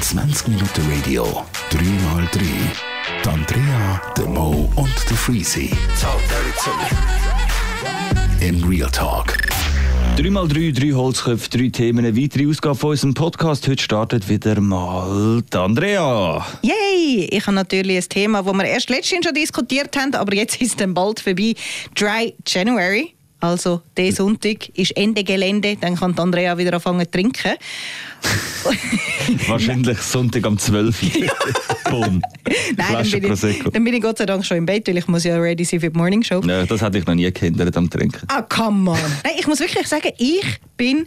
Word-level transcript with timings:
20 0.00 0.48
Minuten 0.48 0.82
Radio, 0.90 1.44
3x3. 1.70 2.40
Die 3.22 3.28
Andrea, 3.28 4.00
der 4.16 4.24
Mo 4.24 4.70
und 4.76 4.94
der 5.10 5.16
Freezy. 5.18 5.70
In 8.40 8.64
Real 8.64 8.90
Talk. 8.90 9.36
3x3, 10.16 10.72
drei 10.72 10.92
Holzköpfe, 10.92 11.50
drei 11.50 11.68
Themen, 11.68 12.06
eine 12.06 12.16
weitere 12.16 12.46
Ausgabe 12.46 12.76
von 12.76 12.90
unserem 12.92 13.12
Podcast. 13.12 13.68
Heute 13.68 13.82
startet 13.82 14.26
wieder 14.30 14.58
mal 14.62 15.42
die 15.42 15.56
Andrea. 15.58 16.46
Yay! 16.62 17.28
Ich 17.30 17.46
habe 17.46 17.56
natürlich 17.56 17.98
ein 17.98 18.08
Thema, 18.08 18.42
das 18.42 18.54
wir 18.54 18.64
erst 18.64 18.88
letztens 18.88 19.26
schon 19.26 19.34
diskutiert 19.34 19.94
haben, 19.98 20.14
aber 20.14 20.34
jetzt 20.34 20.62
ist 20.62 20.70
es 20.70 20.76
dann 20.76 20.94
bald 20.94 21.20
vorbei. 21.20 21.52
Dry 21.94 22.32
January. 22.46 23.15
Also, 23.38 23.82
der 23.96 24.12
Sonntag 24.12 24.70
ist 24.78 24.96
Ende 24.96 25.22
Gelände, 25.22 25.76
dann 25.78 25.94
kann 25.96 26.18
Andrea 26.18 26.56
wieder 26.56 26.72
anfangen 26.74 27.04
zu 27.04 27.10
trinken. 27.10 27.52
Wahrscheinlich 29.46 29.98
Sonntag 29.98 30.46
um 30.46 30.58
12 30.58 31.02
Uhr. 31.02 31.10
Boom. 31.90 32.22
Nein, 32.76 33.10
dann 33.10 33.20
bin, 33.20 33.32
ich, 33.32 33.62
dann 33.62 33.84
bin 33.84 33.94
ich 33.94 34.02
Gott 34.02 34.18
sei 34.18 34.26
Dank 34.26 34.44
schon 34.44 34.56
im 34.56 34.66
Bett, 34.66 34.88
weil 34.88 34.96
ich 34.96 35.06
muss 35.06 35.24
ja 35.24 35.36
ready 35.36 35.64
sein 35.64 35.80
für 35.80 35.90
die 35.90 35.98
Morning 35.98 36.22
Show. 36.22 36.40
Ja, 36.46 36.64
das 36.64 36.80
hatte 36.80 36.98
ich 36.98 37.06
noch 37.06 37.14
nie 37.14 37.30
gehindert 37.30 37.76
am 37.76 37.90
Trinken. 37.90 38.26
Ah, 38.28 38.42
come 38.42 38.90
on! 38.90 38.98
Nein, 39.22 39.34
ich 39.38 39.46
muss 39.46 39.60
wirklich 39.60 39.86
sagen, 39.86 40.10
ich 40.16 40.44
bin 40.76 41.06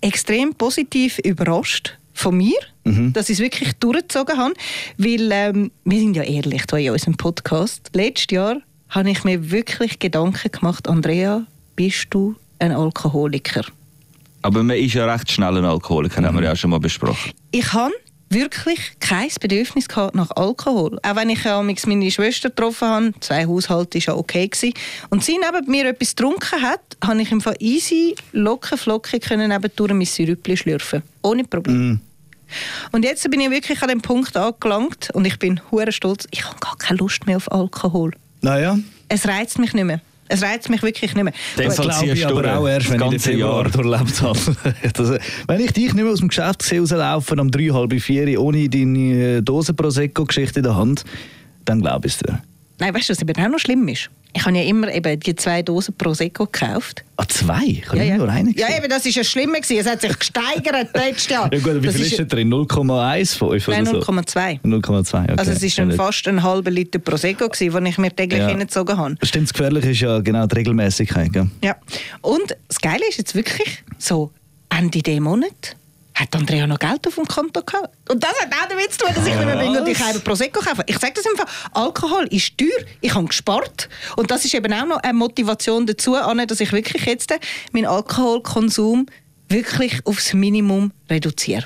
extrem 0.00 0.54
positiv 0.54 1.18
überrascht 1.20 1.98
von 2.12 2.36
mir, 2.36 2.58
dass 2.84 3.28
ich 3.28 3.38
es 3.38 3.40
wirklich 3.40 3.72
durchgezogen 3.74 4.36
habe. 4.36 4.54
Weil 4.98 5.30
ähm, 5.32 5.70
wir 5.84 5.98
sind 6.00 6.16
ja 6.16 6.22
ehrlich 6.22 6.64
hier 6.68 6.78
in 6.78 6.90
unserem 6.90 7.16
Podcast. 7.16 7.90
Letztes 7.94 8.34
Jahr 8.34 8.56
habe 8.88 9.10
ich 9.10 9.24
mir 9.24 9.50
wirklich 9.50 9.98
Gedanken 9.98 10.50
gemacht, 10.50 10.88
Andrea, 10.88 11.46
bist 11.80 12.08
du 12.10 12.36
ein 12.58 12.72
Alkoholiker? 12.72 13.64
Aber 14.42 14.62
man 14.62 14.76
ist 14.76 14.92
ja 14.92 15.10
recht 15.10 15.30
schnell 15.32 15.56
ein 15.56 15.64
Alkoholiker, 15.64 16.22
haben 16.22 16.36
wir 16.36 16.44
ja 16.44 16.54
schon 16.54 16.68
mal 16.68 16.78
besprochen. 16.78 17.32
Ich 17.52 17.72
habe 17.72 17.94
wirklich 18.28 18.92
kein 19.00 19.30
Bedürfnis 19.40 19.88
gehabt 19.88 20.14
nach 20.14 20.30
Alkohol. 20.32 20.98
Auch 21.02 21.16
wenn 21.16 21.30
ich 21.30 21.42
ja 21.42 21.62
meine 21.62 22.10
Schwester 22.10 22.50
getroffen 22.50 22.86
habe, 22.86 23.12
zwei 23.20 23.46
Haushalte 23.46 23.98
war 23.98 24.14
ja 24.14 24.20
okay. 24.20 24.46
Gewesen. 24.46 24.74
Und 25.08 25.24
sie 25.24 25.38
neben 25.38 25.70
mir 25.70 25.86
etwas 25.86 26.14
getrunken 26.14 26.60
hat, 26.60 26.82
habe 27.02 27.22
ich 27.22 27.32
im 27.32 27.40
Fall 27.40 27.56
easy, 27.60 28.14
locker, 28.32 28.76
flockig 28.76 29.22
können 29.22 29.48
nebendurch 29.48 29.94
mein 29.94 30.04
Sirüppli 30.04 30.58
schlürfen. 30.58 31.02
Ohne 31.22 31.44
Problem. 31.44 32.00
Und 32.92 33.04
jetzt 33.06 33.30
bin 33.30 33.40
ich 33.40 33.50
wirklich 33.50 33.80
an 33.80 33.88
dem 33.88 34.02
Punkt 34.02 34.36
angelangt 34.36 35.08
und 35.14 35.24
ich 35.24 35.38
bin 35.38 35.62
hure 35.70 35.92
stolz. 35.92 36.28
Ich 36.30 36.44
habe 36.44 36.60
gar 36.60 36.76
keine 36.76 36.98
Lust 36.98 37.24
mehr 37.24 37.38
auf 37.38 37.50
Alkohol. 37.50 38.12
Naja, 38.42 38.78
Es 39.08 39.26
reizt 39.26 39.58
mich 39.58 39.72
nicht 39.72 39.84
mehr. 39.84 40.02
Es 40.32 40.42
reizt 40.42 40.70
mich 40.70 40.82
wirklich 40.82 41.14
nicht 41.14 41.24
mehr. 41.24 41.32
Das 41.56 41.76
glaube 41.76 42.06
ich 42.06 42.26
aber 42.26 42.42
durch. 42.42 42.54
auch 42.54 42.68
erst, 42.68 42.90
wenn 42.90 42.96
ich 42.96 43.00
den 43.00 43.10
ganze 43.10 43.30
Februar 43.30 43.62
Jahr. 43.62 43.70
durchlebt 43.82 44.22
habe. 44.22 44.38
das, 44.92 45.18
wenn 45.48 45.60
ich 45.60 45.72
dich 45.72 45.84
nicht 45.92 45.94
mehr 45.96 46.06
aus 46.06 46.20
dem 46.20 46.28
Geschäft 46.28 46.62
sehe, 46.62 46.80
rauslaufen, 46.80 47.40
um 47.40 47.50
drei, 47.50 47.68
halb 47.68 48.00
vier, 48.00 48.40
ohne 48.40 48.68
deine 48.68 49.42
Dose 49.42 49.74
Prosecco-Geschichte 49.74 50.60
in 50.60 50.64
der 50.64 50.76
Hand, 50.76 51.04
dann 51.64 51.80
glaube 51.80 52.06
ich 52.06 52.14
es 52.14 52.18
dir. 52.20 52.40
Nein, 52.80 52.94
weißt 52.94 53.08
du, 53.08 53.12
was 53.12 53.22
eben 53.22 53.44
auch 53.44 53.48
noch 53.50 53.58
schlimm 53.58 53.86
ist? 53.88 54.10
Ich 54.32 54.44
habe 54.46 54.56
ja 54.56 54.62
immer 54.62 54.92
eben 54.94 55.18
die 55.18 55.34
zwei 55.34 55.60
Dosen 55.60 55.92
Prosecco 55.94 56.46
gekauft. 56.46 57.04
Ah, 57.16 57.24
zwei? 57.26 57.64
Ich 57.64 57.88
habe 57.88 57.98
ja, 58.04 58.16
nur 58.16 58.28
eine 58.28 58.50
ja, 58.52 58.66
gesehen. 58.68 58.78
eben, 58.78 58.88
das 58.88 59.04
ist 59.04 59.16
ja 59.16 59.24
schlimmer 59.24 59.60
gewesen. 59.60 59.78
Es 59.78 59.86
hat 59.90 60.00
sich 60.00 60.16
gesteigert 60.18 60.88
letztes 60.94 61.28
Jahr. 61.28 61.52
Ja 61.52 61.58
gut, 61.58 61.82
wie 61.82 61.88
viel 61.92 62.06
ist 62.06 62.18
da 62.18 62.24
drin? 62.24 62.48
0,15 62.48 62.84
Nein, 63.72 63.88
oder 63.88 64.02
so? 64.02 64.12
0,2. 64.12 64.60
0,2, 64.62 65.22
okay. 65.24 65.34
Also 65.36 65.50
es 65.50 65.62
ist 65.62 65.76
Ja, 65.76 65.90
fast 65.90 66.28
ein 66.28 66.42
halber 66.44 66.70
Liter 66.70 67.00
Prosecco 67.00 67.48
gewesen, 67.48 67.74
den 67.74 67.86
ich 67.86 67.98
mir 67.98 68.14
täglich 68.14 68.38
Ja. 68.40 68.46
hineingezogen 68.46 68.96
habe. 68.96 69.16
Stimmt, 69.22 69.48
das 69.48 69.52
Gefährliche 69.52 69.90
ist 69.90 70.00
ja 70.00 70.20
genau 70.20 70.46
die 70.46 70.54
Regelmäßigkeit. 70.54 71.32
Gell? 71.32 71.50
Ja. 71.64 71.76
Und 72.22 72.56
das 72.68 72.80
Geile 72.80 73.02
ist 73.08 73.18
jetzt 73.18 73.34
wirklich 73.34 73.82
so 73.98 74.30
Ende 74.68 75.02
des 75.02 75.18
Monat 75.20 75.76
hat 76.20 76.36
Andrea 76.36 76.66
noch 76.66 76.78
Geld 76.78 77.06
auf 77.06 77.14
dem 77.14 77.26
Konto 77.26 77.62
gehabt. 77.62 77.88
Und 78.10 78.22
das 78.22 78.32
hat 78.40 78.52
auch 78.52 78.68
damit 78.68 78.92
zu 78.92 78.98
tun, 78.98 79.08
dass 79.14 79.26
ich 79.26 79.34
nicht 79.34 79.44
mehr 79.44 79.80
und 79.80 79.88
ich 79.88 79.98
habe 80.00 80.20
Prosecco 80.20 80.60
kaufe. 80.60 80.82
Ich 80.86 80.98
sage 80.98 81.14
das 81.14 81.24
einfach, 81.26 81.46
Alkohol 81.72 82.26
ist 82.30 82.58
teuer, 82.58 82.68
ich 83.00 83.14
habe 83.14 83.26
gespart. 83.26 83.88
Und 84.16 84.30
das 84.30 84.44
ist 84.44 84.54
eben 84.54 84.72
auch 84.72 84.86
noch 84.86 84.98
eine 84.98 85.14
Motivation 85.14 85.86
dazu, 85.86 86.16
dass 86.46 86.60
ich 86.60 86.72
wirklich 86.72 87.04
jetzt 87.06 87.32
meinen 87.72 87.86
Alkoholkonsum 87.86 89.06
wirklich 89.48 90.00
aufs 90.04 90.34
Minimum 90.34 90.92
reduziere. 91.08 91.64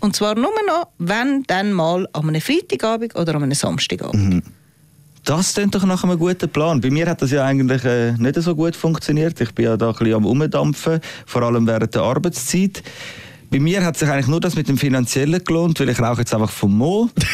Und 0.00 0.14
zwar 0.14 0.34
nur 0.34 0.52
noch, 0.66 0.88
wenn 0.98 1.44
dann 1.44 1.72
mal 1.72 2.06
an 2.12 2.28
einem 2.28 2.40
Freitagabend 2.40 3.16
oder 3.16 3.36
an 3.36 3.44
einem 3.44 3.54
Samstagabend. 3.54 4.44
Das 5.24 5.54
klingt 5.54 5.74
doch 5.74 5.84
nach 5.84 6.04
einem 6.04 6.18
guten 6.18 6.50
Plan. 6.50 6.82
Bei 6.82 6.90
mir 6.90 7.06
hat 7.06 7.22
das 7.22 7.30
ja 7.30 7.46
eigentlich 7.46 7.82
äh, 7.84 8.12
nicht 8.12 8.36
so 8.42 8.54
gut 8.54 8.76
funktioniert. 8.76 9.40
Ich 9.40 9.54
bin 9.54 9.64
ja 9.64 9.78
da 9.78 9.88
ein 9.88 9.94
bisschen 9.94 10.14
am 10.14 10.26
Umdampfen, 10.26 11.00
vor 11.24 11.42
allem 11.42 11.66
während 11.66 11.94
der 11.94 12.02
Arbeitszeit. 12.02 12.82
Bei 13.50 13.60
mir 13.60 13.84
hat 13.84 13.96
sich 13.96 14.08
eigentlich 14.08 14.26
nur 14.26 14.40
das 14.40 14.56
mit 14.56 14.68
dem 14.68 14.76
Finanziellen 14.78 15.42
gelohnt, 15.44 15.78
weil 15.80 15.88
ich 15.88 16.00
rauche 16.00 16.20
jetzt 16.20 16.34
einfach 16.34 16.50
vom 16.50 16.76
Mo. 16.76 17.08
Das 17.14 17.24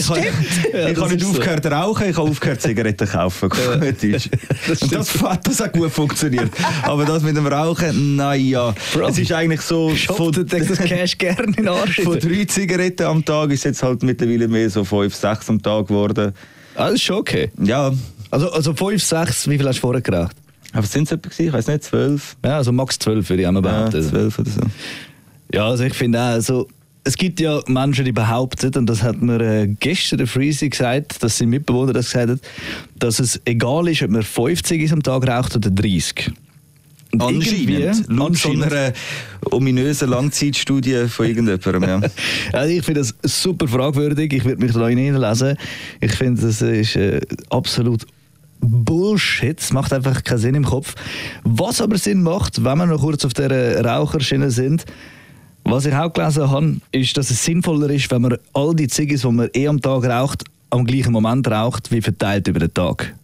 ich 0.00 0.08
habe 0.08 0.20
Ja, 0.72 0.88
ich 0.88 0.94
das 0.94 1.02
habe 1.04 1.14
nicht 1.14 1.24
so. 1.24 1.30
aufgehört 1.30 1.62
zu 1.62 1.70
rauchen, 1.70 2.08
ich 2.10 2.16
habe 2.16 2.28
aufgehört 2.30 2.62
Zigaretten 2.62 3.08
kaufen. 3.08 3.48
Deutsch. 3.50 4.30
Und 4.82 4.92
das 4.94 5.22
hat 5.22 5.46
das 5.46 5.60
hat 5.60 5.72
gut 5.74 5.90
funktioniert. 5.90 6.50
Aber 6.84 7.04
das 7.04 7.22
mit 7.22 7.36
dem 7.36 7.46
Rauchen, 7.46 8.16
naja. 8.16 8.74
Es 9.08 9.18
ist 9.18 9.32
eigentlich 9.32 9.60
so... 9.60 9.90
Von 9.90 10.32
das 10.32 10.78
Cash 10.78 11.18
gerne 11.18 11.52
in 11.56 11.68
Arsch. 11.68 12.00
von 12.02 12.18
drei 12.18 12.44
Zigaretten 12.46 13.04
am 13.06 13.24
Tag 13.24 13.50
ist 13.50 13.64
jetzt 13.64 13.82
halt 13.82 14.02
mittlerweile 14.02 14.48
mehr 14.48 14.70
so 14.70 14.84
fünf, 14.84 15.14
sechs 15.14 15.48
am 15.50 15.60
Tag 15.60 15.88
geworden. 15.88 16.32
Ah, 16.74 16.86
das 16.86 16.94
ist 16.94 17.02
schon 17.02 17.16
okay. 17.16 17.50
Ja, 17.62 17.92
Also, 18.30 18.50
also 18.52 18.72
5, 18.74 19.02
6, 19.02 19.48
wie 19.48 19.58
viel 19.58 19.66
hast 19.66 19.76
du 19.76 19.80
vorher 19.82 20.00
geraucht? 20.00 20.36
Aber 20.72 20.86
sind 20.86 21.04
es 21.04 21.12
etwa? 21.12 21.30
Ich 21.42 21.52
weiß 21.52 21.66
nicht, 21.68 21.84
zwölf? 21.84 22.36
Ja, 22.44 22.56
also 22.58 22.72
max 22.72 22.98
12 22.98 23.28
würde 23.30 23.42
ich 23.42 23.48
auch 23.48 23.52
mal 23.52 23.64
Ja, 23.64 23.70
behaupten. 23.78 24.02
zwölf 24.02 24.38
oder 24.38 24.50
so. 24.50 24.60
Ja, 25.52 25.66
also 25.68 25.84
ich 25.84 25.94
finde 25.94 26.18
auch, 26.20 26.24
also, 26.26 26.68
es 27.04 27.16
gibt 27.16 27.40
ja 27.40 27.60
Menschen, 27.68 28.04
die 28.04 28.12
behaupten, 28.12 28.74
und 28.76 28.86
das 28.86 29.02
hat 29.02 29.22
mir 29.22 29.40
äh, 29.40 29.68
gestern 29.80 30.18
der 30.18 30.26
Freezy 30.26 30.68
gesagt, 30.68 31.22
dass 31.22 31.38
sein 31.38 31.48
Mitbewohner 31.48 31.94
das 31.94 32.06
gesagt 32.12 32.30
hat, 32.30 32.40
dass 32.98 33.18
es 33.18 33.40
egal 33.46 33.88
ist, 33.88 34.02
ob 34.02 34.10
man 34.10 34.22
50 34.22 34.82
ist 34.82 34.92
am 34.92 35.02
Tag 35.02 35.26
raucht 35.26 35.56
oder 35.56 35.70
30. 35.70 36.32
Und 37.10 37.22
Anscheinend. 37.22 38.06
Laut 38.08 38.36
so 38.36 38.50
einer 38.50 38.92
ominösen 39.50 40.10
Langzeitstudie 40.10 41.08
von 41.08 41.24
irgendjemandem. 41.26 42.02
Ja. 42.02 42.08
Also 42.52 42.74
ich 42.74 42.84
finde 42.84 43.00
das 43.00 43.14
super 43.22 43.66
fragwürdig. 43.66 44.30
Ich 44.34 44.44
würde 44.44 44.62
mich 44.62 44.72
da 44.74 44.86
hineinlesen. 44.88 45.56
Ich 46.02 46.12
finde, 46.12 46.42
das 46.42 46.60
ist 46.60 46.96
äh, 46.96 47.22
absolut 47.48 48.06
Bullshit. 48.60 49.72
Macht 49.72 49.92
einfach 49.92 50.22
keinen 50.24 50.38
Sinn 50.38 50.54
im 50.54 50.64
Kopf. 50.64 50.94
Was 51.44 51.80
aber 51.80 51.98
Sinn 51.98 52.22
macht, 52.22 52.64
wenn 52.64 52.78
wir 52.78 52.86
noch 52.86 53.00
kurz 53.00 53.24
auf 53.24 53.34
der 53.34 53.84
Raucherschiene 53.84 54.50
sind, 54.50 54.84
was 55.64 55.86
ich 55.86 55.94
auch 55.94 56.12
gelesen 56.12 56.50
habe, 56.50 56.76
ist, 56.92 57.16
dass 57.16 57.30
es 57.30 57.44
sinnvoller 57.44 57.90
ist, 57.90 58.10
wenn 58.10 58.22
man 58.22 58.38
all 58.54 58.74
die 58.74 58.88
Ziggis, 58.88 59.22
die 59.22 59.28
man 59.30 59.48
eh 59.54 59.68
am 59.68 59.80
Tag 59.80 60.04
raucht, 60.04 60.44
am 60.70 60.84
gleichen 60.84 61.12
Moment 61.12 61.46
raucht, 61.48 61.90
wie 61.90 62.00
verteilt 62.00 62.48
über 62.48 62.60
den 62.60 62.72
Tag. 62.72 63.14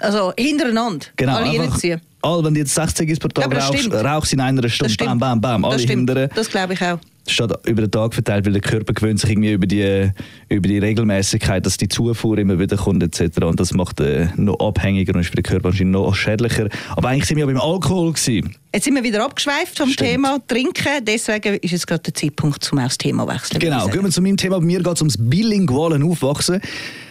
Also 0.00 0.32
hintereinander. 0.38 1.06
Genau, 1.16 1.36
Alle 1.36 1.58
reinziehen. 1.58 2.00
all, 2.20 2.44
wenn 2.44 2.52
du 2.54 2.60
jetzt 2.60 2.74
60 2.74 2.96
Ziggis 2.96 3.18
pro 3.18 3.28
Tag 3.28 3.50
das 3.50 3.68
rauchst, 3.68 3.78
stimmt. 3.84 3.94
rauchst 3.94 4.32
du 4.32 4.36
in 4.36 4.40
einer 4.40 4.68
Stunde, 4.68 4.94
bam, 4.98 5.18
bam, 5.18 5.40
bam, 5.40 5.64
alle 5.64 5.82
hindern 5.82 6.28
Das 6.34 6.50
glaube 6.50 6.74
ich 6.74 6.82
auch. 6.82 6.98
Statt 7.30 7.52
über 7.66 7.82
den 7.82 7.90
Tag 7.90 8.14
verteilt, 8.14 8.46
weil 8.46 8.52
der 8.52 8.62
Körper 8.62 8.92
gewöhnt 8.92 9.20
sich 9.20 9.30
irgendwie 9.30 9.52
über 9.52 9.66
die, 9.66 10.10
über 10.48 10.68
die 10.68 10.78
Regelmäßigkeit, 10.78 11.64
dass 11.64 11.76
die 11.76 11.88
Zufuhr 11.88 12.38
immer 12.38 12.58
wieder 12.58 12.76
kommt 12.76 13.02
etc. 13.02 13.38
Und 13.44 13.60
das 13.60 13.72
macht 13.72 14.00
äh, 14.00 14.28
noch 14.36 14.58
abhängiger 14.60 15.14
und 15.14 15.20
ist 15.20 15.30
für 15.30 15.36
den 15.36 15.42
Körper 15.42 15.68
anscheinend 15.68 15.92
noch 15.92 16.14
schädlicher. 16.14 16.68
Aber 16.90 17.08
eigentlich 17.08 17.26
sind 17.26 17.36
wir 17.36 17.46
ja 17.46 17.52
beim 17.52 17.60
Alkohol 17.60 18.12
gewesen. 18.12 18.56
Jetzt 18.74 18.84
sind 18.84 18.94
wir 18.94 19.02
wieder 19.02 19.24
abgeschweift 19.24 19.78
vom 19.78 19.88
Stimmt. 19.88 20.10
Thema 20.10 20.38
Trinken. 20.46 21.04
Deswegen 21.04 21.56
ist 21.56 21.72
es 21.72 21.86
gerade 21.86 22.02
der 22.02 22.14
Zeitpunkt, 22.14 22.70
um 22.72 22.78
auch 22.78 22.84
das 22.84 22.98
Thema 22.98 23.26
zu 23.26 23.34
wechseln. 23.34 23.60
Genau, 23.60 23.86
gehen 23.88 24.02
wir 24.02 24.10
zu 24.10 24.22
meinem 24.22 24.36
Thema. 24.36 24.58
Bei 24.58 24.66
mir 24.66 24.82
geht 24.82 24.94
es 24.94 25.00
ums 25.00 25.16
bilingualen 25.18 26.02
Aufwachsen. 26.02 26.60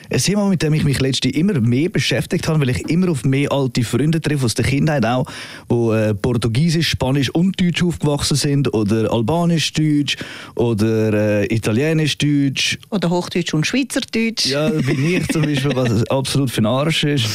Ein 0.10 0.20
Thema, 0.20 0.48
mit 0.48 0.62
dem 0.62 0.74
ich 0.74 0.84
mich 0.84 1.00
letztens 1.00 1.36
immer 1.36 1.60
mehr 1.60 1.90
beschäftigt 1.90 2.48
habe, 2.48 2.60
weil 2.60 2.70
ich 2.70 2.90
immer 2.90 3.10
auf 3.10 3.24
mehr 3.24 3.52
alte 3.52 3.84
Freunde 3.84 4.22
treffe, 4.22 4.46
aus 4.46 4.54
der 4.54 4.66
Kindheit 4.66 5.06
auch, 5.06 5.26
die 5.70 5.92
äh, 5.92 6.14
Portugiesisch, 6.14 6.90
Spanisch 6.90 7.30
und 7.30 7.60
Deutsch 7.60 7.84
aufgewachsen 7.84 8.36
sind 8.36 8.74
oder 8.74 9.12
Albanisch-Deutsch 9.12 10.18
oder 10.56 11.42
äh, 11.42 11.54
Italienisch-Deutsch 11.54 12.78
Oder 12.90 13.10
Hochdeutsch 13.10 13.54
und 13.54 13.66
Schweizerdeutsch. 13.66 14.48
Ja, 14.48 14.69
bin 14.69 15.06
ich 15.06 15.28
zum 15.30 15.44
Beispiel, 15.44 15.75
was 15.75 16.04
absolut 16.10 16.51
für 16.51 16.62
ein 16.62 16.66
Arsch 16.66 17.04
ist. 17.04 17.28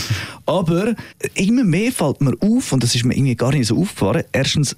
Aber 0.47 0.95
immer 1.35 1.65
mehr 1.65 1.93
fällt 1.93 2.21
mir 2.21 2.35
auf, 2.41 2.73
und 2.73 2.83
das 2.83 2.95
ist 2.95 3.05
mir 3.05 3.15
irgendwie 3.15 3.37
gar 3.37 3.53
nicht 3.53 3.67
so 3.67 3.79
aufgefallen, 3.79 4.25
erstens, 4.33 4.77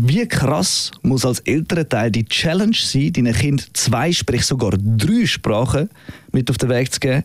wie 0.00 0.26
krass 0.26 0.90
muss 1.02 1.24
als 1.24 1.40
älterer 1.40 1.88
Teil 1.88 2.10
die 2.10 2.24
Challenge 2.24 2.76
sein, 2.76 3.12
deinem 3.12 3.34
Kind 3.34 3.76
zwei, 3.76 4.12
sprich 4.12 4.44
sogar 4.44 4.72
drei 4.78 5.26
Sprachen 5.26 5.90
mit 6.32 6.50
auf 6.50 6.58
den 6.58 6.68
Weg 6.68 6.92
zu 6.92 7.00
geben. 7.00 7.24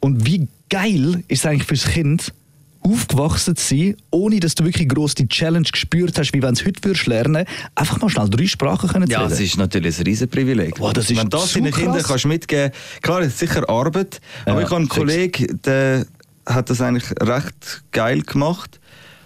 Und 0.00 0.26
wie 0.26 0.48
geil 0.68 1.24
ist 1.28 1.40
es 1.40 1.46
eigentlich 1.46 1.66
fürs 1.66 1.84
Kind, 1.84 2.32
aufgewachsen 2.80 3.56
zu 3.56 3.76
sein, 3.76 3.96
ohne 4.10 4.40
dass 4.40 4.54
du 4.54 4.64
wirklich 4.64 4.88
gross 4.88 5.14
die 5.14 5.28
Challenge 5.28 5.68
gespürt 5.70 6.18
hast, 6.18 6.32
wie 6.32 6.42
wenn 6.42 6.54
du 6.54 6.60
es 6.60 6.66
heute 6.66 6.82
würdest 6.84 7.06
lernen, 7.06 7.44
einfach 7.74 8.00
mal 8.00 8.08
schnell 8.08 8.28
drei 8.30 8.46
Sprachen 8.46 8.88
können 8.88 9.06
zu 9.06 9.12
Ja, 9.12 9.26
es 9.26 9.40
ist 9.40 9.56
natürlich 9.56 9.98
ein 9.98 10.04
Riesenprivileg. 10.04 10.76
Boah, 10.76 10.92
das 10.92 11.14
Wenn 11.14 11.28
das 11.28 11.52
deinen 11.52 11.72
Kindern 11.72 12.02
kannst 12.02 12.26
mitgeben 12.26 12.72
klar, 13.02 13.20
es 13.20 13.28
ist 13.28 13.38
sicher 13.40 13.68
Arbeit, 13.68 14.20
aber 14.44 14.60
Ja, 14.60 14.66
ich 14.66 14.70
habe 14.70 14.76
einen. 14.76 14.88
Kollegen, 14.88 15.60
der 15.64 16.06
hat 16.46 16.70
das 16.70 16.80
eigentlich 16.80 17.10
recht 17.20 17.82
geil 17.92 18.22
gemacht. 18.22 18.80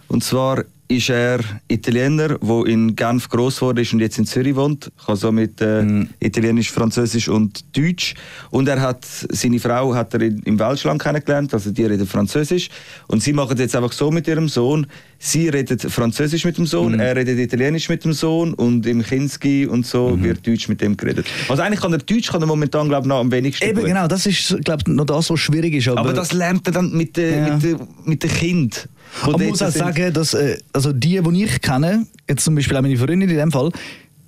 Und 0.08 0.24
zwar 0.24 0.64
ist 0.96 1.10
er 1.10 1.40
Italiener, 1.68 2.38
der 2.38 2.66
in 2.66 2.94
Genf 2.94 3.28
groß 3.28 3.56
geworden 3.56 3.78
ist 3.78 3.92
und 3.92 4.00
jetzt 4.00 4.18
in 4.18 4.26
Zürich 4.26 4.54
wohnt. 4.54 4.90
Kann 5.04 5.16
somit 5.16 5.60
äh, 5.60 5.82
Mhm. 5.82 6.08
Italienisch, 6.20 6.70
Französisch 6.70 7.28
und 7.28 7.64
Deutsch. 7.76 8.14
Und 8.50 8.68
er 8.68 8.80
hat 8.80 9.04
seine 9.04 9.58
Frau 9.58 9.94
hat 9.94 10.14
er 10.14 10.22
in, 10.22 10.40
im 10.40 10.58
Welschland 10.58 11.02
kennengelernt, 11.02 11.52
also 11.54 11.70
die 11.70 11.84
redet 11.84 12.08
Französisch. 12.08 12.68
Und 13.08 13.22
sie 13.22 13.32
machen 13.32 13.54
es 13.54 13.60
jetzt 13.60 13.76
einfach 13.76 13.92
so 13.92 14.10
mit 14.10 14.28
ihrem 14.28 14.48
Sohn. 14.48 14.86
Sie 15.24 15.48
redet 15.48 15.82
Französisch 15.82 16.44
mit 16.44 16.56
dem 16.56 16.62
Mhm. 16.62 16.66
Sohn, 16.66 16.98
er 16.98 17.14
redet 17.14 17.38
Italienisch 17.38 17.88
mit 17.88 18.02
dem 18.04 18.12
Sohn 18.12 18.54
und 18.54 18.84
im 18.86 19.04
Kinski 19.04 19.66
und 19.66 19.86
so 19.86 20.16
Mhm. 20.16 20.24
wird 20.24 20.44
Deutsch 20.44 20.66
mit 20.68 20.80
dem 20.80 20.96
geredet. 20.96 21.26
Also 21.48 21.62
eigentlich 21.62 21.80
kann 21.80 21.92
er 21.92 21.98
Deutsch 22.00 22.28
kann 22.28 22.40
er 22.42 22.46
momentan 22.48 22.88
glaube 22.88 23.04
ich 23.04 23.08
noch 23.08 23.20
am 23.20 23.30
wenigsten 23.30 23.64
Eben 23.64 23.78
gut. 23.78 23.86
genau, 23.86 24.08
das 24.08 24.26
ist, 24.26 24.56
glaube 24.64 24.90
noch 24.92 25.04
das, 25.04 25.30
was 25.30 25.38
schwierig 25.38 25.74
ist. 25.74 25.86
Aber, 25.86 26.00
Aber 26.00 26.12
das 26.12 26.32
lernt 26.32 26.66
er 26.66 26.72
dann 26.72 26.90
mit 26.92 27.16
den 27.16 27.46
Ja. 27.46 27.54
mit 27.54 27.62
den 27.62 27.76
mit 28.04 28.22
den 28.24 28.30
Kind. 28.30 28.88
man 29.24 29.46
muss 29.46 29.62
auch 29.62 29.70
sagen, 29.70 30.12
dass 30.12 30.34
äh, 30.34 30.58
also 30.72 30.92
die, 30.92 31.20
die 31.22 31.44
ich 31.44 31.60
kenne, 31.60 32.04
jetzt 32.28 32.42
zum 32.42 32.56
Beispiel 32.56 32.76
auch 32.76 32.82
meine 32.82 32.96
Freundin 32.96 33.30
in 33.30 33.36
dem 33.36 33.52
Fall, 33.52 33.70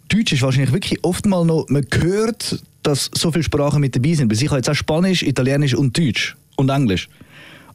Deutsch 0.09 0.33
ist 0.33 0.43
wahrscheinlich 0.43 0.73
wirklich 0.73 1.03
oft 1.03 1.27
mal 1.27 1.45
noch, 1.45 1.67
man 1.71 1.85
hört, 2.03 2.63
dass 2.85 3.11
so 3.15 3.33
viele 3.33 3.43
Sprachen 3.43 3.81
mit 3.81 3.97
dabei 3.97 4.15
sind. 4.15 4.29
Bei 4.29 4.37
sich 4.37 4.49
jetzt 4.53 4.71
auch 4.71 4.75
Spanisch, 4.77 5.25
Italienisch 5.25 5.75
und 5.75 5.99
Deutsch 5.99 6.37
und 6.55 6.69
Englisch. 6.69 7.09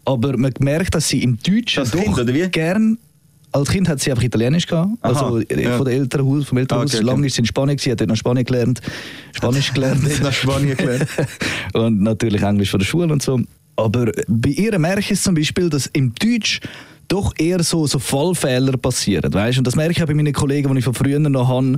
Aber 0.05 0.37
man 0.37 0.53
merkt, 0.59 0.95
dass 0.95 1.09
sie 1.09 1.21
im 1.21 1.37
Deutschen 1.43 1.83
Das 1.83 1.91
doch 1.91 2.01
Kind, 2.01 2.17
oder 2.17 2.33
wie? 2.33 2.47
gern 2.47 2.97
als 3.51 3.69
Kind 3.69 3.89
hat 3.89 3.99
sie 3.99 4.11
einfach 4.11 4.23
Italienisch 4.23 4.67
gehabt. 4.67 4.91
Aha, 5.01 5.09
also 5.09 5.39
ja. 5.39 5.75
von 5.77 5.85
der 5.85 5.95
Elternhaus, 5.95 6.47
vom 6.47 6.57
Elternhaus. 6.57 6.93
Ah, 6.93 6.97
okay, 6.97 7.05
Lange 7.05 7.19
okay. 7.19 7.27
ist 7.27 7.35
sie 7.35 7.41
in 7.41 7.45
Spanien, 7.45 7.77
gewesen, 7.77 7.91
hat 7.91 8.01
dort 8.01 8.09
noch 8.09 8.15
Spanisch 8.15 8.45
gelernt. 8.45 8.81
Spanisch 9.33 9.73
gelernt. 9.73 10.21
Nach 10.21 10.33
Spanien 10.33 10.77
gelernt. 10.77 11.07
und 11.73 12.01
natürlich 12.01 12.41
Englisch 12.41 12.71
von 12.71 12.79
der 12.79 12.85
Schule 12.85 13.11
und 13.11 13.21
so. 13.21 13.39
Aber 13.75 14.11
bei 14.27 14.49
ihr 14.49 14.77
merke 14.77 15.13
ich 15.13 15.21
zum 15.21 15.35
Beispiel, 15.35 15.69
dass 15.69 15.87
im 15.87 16.13
Deutsch 16.15 16.59
doch 17.07 17.33
eher 17.37 17.63
so, 17.63 17.87
so 17.87 17.97
Fallfehler 17.99 18.77
passieren. 18.77 19.33
Weißt? 19.33 19.57
Und 19.57 19.65
das 19.65 19.75
merke 19.75 19.93
ich 19.93 20.03
auch 20.03 20.07
bei 20.07 20.13
meinen 20.13 20.33
Kollegen, 20.33 20.71
die 20.71 20.79
ich 20.79 20.85
von 20.85 20.93
früher 20.93 21.19
noch 21.19 21.47
habe, 21.47 21.77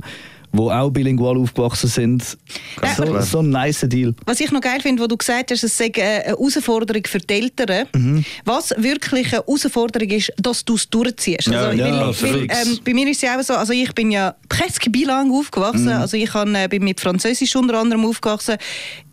die 0.52 0.58
auch 0.58 0.90
bilingual 0.90 1.38
aufgewachsen 1.38 1.88
sind. 1.88 2.38
Ja, 2.82 2.94
So, 2.94 3.20
so 3.20 3.38
ein 3.40 3.50
nice 3.50 3.86
Deal. 3.88 4.14
Was 4.26 4.40
ich 4.40 4.50
noch 4.50 4.60
geil 4.60 4.80
finde, 4.80 5.02
wo 5.02 5.06
du 5.06 5.16
gesagt 5.16 5.50
hast, 5.50 5.64
es 5.64 5.76
sei 5.76 5.86
äh, 5.94 6.02
eine 6.02 6.24
Herausforderung 6.26 7.02
für 7.06 7.18
die 7.18 7.34
Eltern. 7.34 7.86
Mhm. 7.94 8.24
Was 8.44 8.74
wirklich 8.76 9.32
eine 9.32 9.44
Herausforderung 9.44 10.10
ist, 10.10 10.32
dass 10.36 10.64
du 10.64 10.74
es 10.74 10.88
durchziehst. 10.88 11.46
Ja, 11.46 11.66
also, 11.66 11.78
ja, 11.78 12.06
weil, 12.06 12.32
weil, 12.32 12.42
ähm, 12.42 12.78
bei 12.84 12.94
mir 12.94 13.08
ist 13.08 13.16
es 13.16 13.22
ja 13.22 13.38
auch 13.38 13.42
so, 13.42 13.54
also 13.54 13.72
ich 13.72 13.92
bin 13.94 14.10
ja 14.10 14.34
presque 14.48 14.90
bilang 14.90 15.32
aufgewachsen. 15.32 15.84
Mhm. 15.84 15.92
Also 15.92 16.16
ich 16.16 16.32
han, 16.34 16.54
äh, 16.54 16.68
bin 16.68 16.84
mit 16.84 17.00
Französisch 17.00 17.56
unter 17.56 17.78
anderem 17.78 18.04
aufgewachsen. 18.04 18.56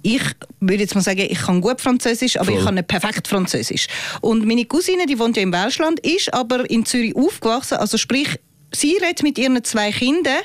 Ich 0.02 0.22
würde 0.60 0.84
jetzt 0.84 0.96
mal 0.96 1.02
sagen, 1.02 1.26
ich 1.30 1.40
kann 1.40 1.62
gut 1.62 1.82
Französisch, 1.82 2.38
aber 2.38 2.46
Voll. 2.46 2.60
ich 2.60 2.66
kann 2.66 2.76
nicht 2.76 2.88
perfekt 2.88 3.28
Französisch. 3.28 3.88
Und 4.22 4.46
meine 4.46 4.66
Cousine, 4.66 5.06
die 5.06 5.20
wohnt 5.20 5.36
ja 5.36 5.44
im 5.44 5.52
Welschland, 5.52 6.00
ist 6.02 6.34
aber 6.34 6.70
in 6.70 6.86
Zürich 6.86 7.16
aufgewachsen. 7.16 7.78
Also 7.78 7.98
sprich, 7.98 8.40
sie 8.71 8.98
redet 8.98 9.24
mit 9.24 9.38
ihren 9.38 9.63
zwei 9.63 9.92
Kindern, 9.92 10.39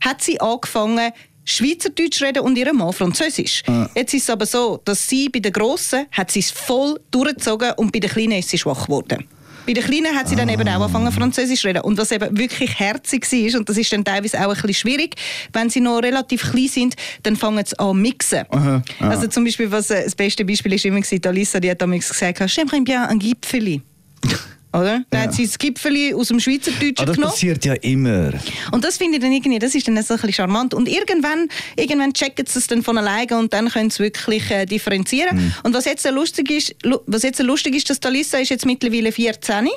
hat 0.00 0.22
sie 0.22 0.40
angefangen, 0.40 1.12
Schweizerdeutsch 1.44 2.22
reden 2.22 2.40
und 2.40 2.58
ihrem 2.58 2.76
Mann 2.76 2.92
Französisch. 2.92 3.62
Jetzt 3.94 4.14
ist 4.14 4.24
es 4.24 4.30
aber 4.30 4.46
so, 4.46 4.80
dass 4.84 5.08
sie 5.08 5.28
bei 5.28 5.38
den 5.38 5.52
Grossen 5.52 6.06
hat 6.10 6.30
sie 6.32 6.40
es 6.40 6.50
voll 6.50 6.98
durchgezogen 7.12 7.72
und 7.76 7.92
bei 7.92 8.00
den 8.00 8.10
Kleinen 8.10 8.38
ist 8.38 8.48
sie 8.48 8.58
schwach 8.58 8.86
geworden. 8.86 9.28
Bei 9.66 9.72
den 9.72 9.82
Kleinen 9.82 10.14
hat 10.14 10.28
sie 10.28 10.36
dann 10.36 10.48
eben 10.48 10.68
auch 10.68 10.80
angefangen, 10.80 11.10
Französisch 11.10 11.60
zu 11.60 11.66
reden. 11.66 11.82
Und 11.82 11.98
was 11.98 12.12
eben 12.12 12.38
wirklich 12.38 12.78
herzig 12.78 13.30
war, 13.32 13.58
und 13.58 13.68
das 13.68 13.76
ist 13.76 13.92
dann 13.92 14.04
teilweise 14.04 14.38
auch 14.38 14.50
ein 14.50 14.54
bisschen 14.54 14.74
schwierig, 14.74 15.16
wenn 15.52 15.70
sie 15.70 15.80
noch 15.80 15.98
relativ 15.98 16.52
klein 16.52 16.68
sind, 16.68 16.94
dann 17.24 17.34
fangen 17.34 17.64
sie 17.66 17.76
an 17.78 17.88
zu 17.88 17.94
mixen. 17.94 18.44
Aha, 18.50 18.82
ah. 19.00 19.08
Also 19.08 19.26
zum 19.26 19.42
Beispiel, 19.44 19.70
was, 19.72 19.90
äh, 19.90 20.04
das 20.04 20.14
beste 20.14 20.44
Beispiel 20.44 20.72
ist 20.74 20.84
immer 20.84 21.00
gewesen, 21.00 21.20
die 21.20 21.28
Alissa, 21.28 21.58
die 21.58 21.70
hat 21.70 21.82
damals 21.82 22.08
gesagt, 22.08 22.40
«J'aimerais 22.42 22.84
bien 22.84 23.10
un 23.10 23.18
Gipfeli». 23.18 23.82
Oder? 24.72 25.04
Dann 25.10 25.22
hat 25.22 25.32
sie 25.34 25.46
das 25.46 25.56
Gipfeli 25.58 26.12
aus 26.12 26.28
dem 26.28 26.38
Schweizerdeutschen 26.40 26.96
Ah, 26.98 27.04
das 27.06 27.16
genommen. 27.16 27.32
passiert 27.32 27.64
ja 27.64 27.74
immer. 27.74 28.32
Und 28.72 28.84
das 28.84 28.98
finde 28.98 29.16
ich 29.16 29.22
dann 29.22 29.32
irgendwie, 29.32 29.58
das 29.58 29.74
ist 29.74 29.88
dann 29.88 29.94
so 30.02 30.14
ein 30.14 30.16
bisschen 30.20 30.32
charmant. 30.34 30.74
Und 30.74 30.88
irgendwann, 30.88 31.48
irgendwann 31.76 32.12
checken 32.12 32.44
sie 32.46 32.58
es 32.58 32.66
dann 32.66 32.82
von 32.82 32.98
alleine 32.98 33.38
und 33.38 33.52
dann 33.54 33.68
können 33.70 33.88
sie 33.90 34.00
wirklich 34.00 34.50
äh, 34.50 34.66
differenzieren. 34.66 35.36
Mhm. 35.36 35.54
Und 35.62 35.74
was 35.74 35.86
jetzt 35.86 36.02
so 36.02 36.10
lustig 36.10 36.50
ist, 36.50 36.74
was 37.06 37.22
jetzt 37.22 37.38
so 37.38 37.44
lustig 37.44 37.74
ist, 37.74 37.88
dass 37.88 38.00
die 38.00 38.08
Alissa 38.08 38.38
ist 38.38 38.50
jetzt 38.50 38.66
mittlerweile 38.66 39.12
14 39.12 39.68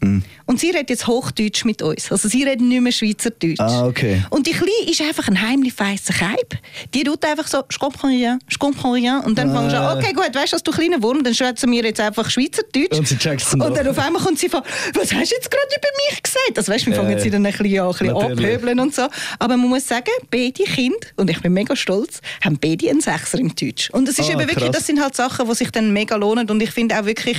Mhm. 0.00 0.22
Und 0.48 0.58
sie 0.58 0.70
redet 0.70 0.90
jetzt 0.90 1.06
Hochdeutsch 1.06 1.64
mit 1.64 1.82
uns. 1.82 2.10
Also 2.10 2.26
sie 2.28 2.42
redet 2.42 2.62
nicht 2.62 2.80
mehr 2.80 2.90
Schweizerdeutsch. 2.90 3.60
Ah, 3.60 3.86
okay. 3.86 4.22
Und 4.30 4.46
die 4.46 4.52
Kleine 4.52 4.90
ist 4.90 5.00
einfach 5.00 5.28
ein 5.28 5.40
heimlich 5.40 5.74
feisser 5.74 6.12
Keib. 6.14 6.58
Die 6.94 7.04
tut 7.04 7.24
einfach 7.24 7.46
so, 7.46 7.58
«Je 7.58 7.76
comprends 7.78 8.04
rien, 8.08 8.38
je 8.50 8.56
comprends 8.58 8.96
rien». 8.96 9.20
Und 9.24 9.38
dann 9.38 9.52
fängst 9.54 9.74
du 9.74 9.78
Ah. 9.80 9.92
an, 9.92 9.98
«Okay, 9.98 10.12
gut, 10.12 10.34
weißt 10.34 10.54
du, 10.54 10.56
du 10.64 10.70
kleiner 10.72 11.00
Wurm, 11.02 11.22
dann 11.22 11.34
schwätzen 11.34 11.70
wir 11.70 11.84
jetzt 11.84 12.00
einfach 12.00 12.28
Schweizerdeutsch». 12.30 12.98
Und 12.98 13.06
sie 13.06 13.16
checkt's 13.18 13.50
dann 13.50 13.60
Und 13.62 13.76
dann 13.76 13.86
auf 13.86 13.98
einmal 13.98 14.20
kommt 14.22 14.38
sie 14.38 14.48
von, 14.48 14.62
«Was 14.94 15.12
hast 15.12 15.30
du 15.30 15.34
jetzt 15.36 15.50
gerade 15.50 15.66
über 15.68 15.88
mich 16.10 16.22
gesagt?» 16.22 16.56
Also 16.56 16.72
weißt 16.72 16.86
du, 16.86 16.90
wir 16.90 16.96
fangen 16.96 17.12
ja. 17.12 17.18
sie 17.20 17.30
dann 17.30 17.44
ein 17.46 17.52
bisschen 17.52 17.80
an, 17.80 17.86
ein 17.86 17.92
bisschen 17.92 18.16
abhöbeln 18.16 18.80
und 18.80 18.94
so. 18.94 19.02
Aber 19.38 19.56
man 19.56 19.68
muss 19.68 19.86
sagen, 19.86 20.10
beide 20.30 20.64
Kinder, 20.64 20.96
und 21.16 21.28
ich 21.30 21.40
bin 21.42 21.52
mega 21.52 21.76
stolz, 21.76 22.20
haben 22.42 22.58
beide 22.58 22.88
einen 22.88 23.00
Sechser 23.02 23.38
im 23.38 23.54
Deutsch. 23.54 23.90
Und 23.90 24.08
es 24.08 24.18
ist 24.18 24.28
Ah, 24.28 24.32
eben 24.32 24.40
wirklich, 24.40 24.64
krass. 24.64 24.70
das 24.76 24.86
sind 24.86 25.00
halt 25.00 25.14
Sachen, 25.14 25.46
die 25.46 25.54
sich 25.54 25.70
dann 25.70 25.92
mega 25.92 26.16
lohnen. 26.16 26.48
Und 26.50 26.62
ich 26.62 26.70
finde 26.70 26.98
auch 26.98 27.04
wirklich, 27.04 27.38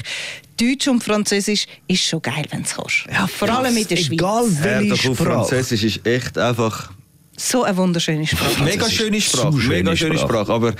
Deutsch 0.61 0.87
und 0.87 1.03
Französisch 1.03 1.65
ist 1.87 2.03
schon 2.03 2.21
geil, 2.21 2.43
wenn 2.51 2.61
es 2.63 2.75
kannst. 2.75 2.98
Vor 3.27 3.49
allem 3.49 3.75
in 3.77 3.87
der 3.87 3.95
Schweiz. 3.97 4.11
Egal 4.11 4.45
welche 4.61 4.95
Sprache. 4.97 5.15
Französisch 5.15 5.83
ist 5.83 6.05
echt 6.05 6.37
einfach 6.37 6.91
So 7.37 7.63
eine 7.63 7.77
wunderschöne 7.77 8.25
Sprache. 8.27 8.63
mega 8.63 8.89
schöne 8.89 9.21
Sprache, 9.21 9.55
mega 9.55 9.95
schöne. 9.95 10.17
Sprache, 10.17 10.51
aber 10.51 10.73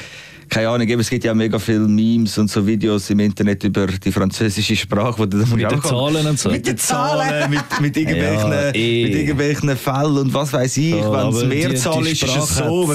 keine 0.49 0.69
Ahnung, 0.69 0.87
eben, 0.87 0.99
es 1.01 1.09
gibt 1.09 1.23
ja 1.23 1.33
mega 1.33 1.59
viele 1.59 1.79
Memes 1.79 2.37
und 2.37 2.49
so 2.49 2.65
Videos 2.65 3.09
im 3.09 3.19
Internet 3.19 3.63
über 3.63 3.87
die 3.87 4.11
französische 4.11 4.75
Sprache, 4.75 5.17
wo 5.19 5.25
du 5.25 5.37
dann 5.39 5.49
Mit 5.55 5.69
den 5.71 5.81
Zahlen 5.81 6.27
und 6.27 6.39
so. 6.39 6.49
mit 6.49 6.65
den 6.67 6.77
Zahlen, 6.77 7.49
mit, 7.49 7.61
mit, 7.81 7.97
irgendwelchen, 7.97 8.51
Ja, 8.51 8.73
eh. 8.73 9.03
mit 9.05 9.15
irgendwelchen 9.15 9.77
Fällen 9.77 10.17
und 10.17 10.33
was 10.33 10.51
weiß 10.53 10.77
ich, 10.77 10.89
Ja, 10.91 10.97
wenn 11.11 11.19
es 11.29 11.35
aber 11.35 11.41
die- 11.43 11.47
Mehrzahl 11.47 12.03
die 12.03 12.09
ist, 12.11 12.23
ist 12.23 12.35
es 12.37 12.55
so. 12.57 12.91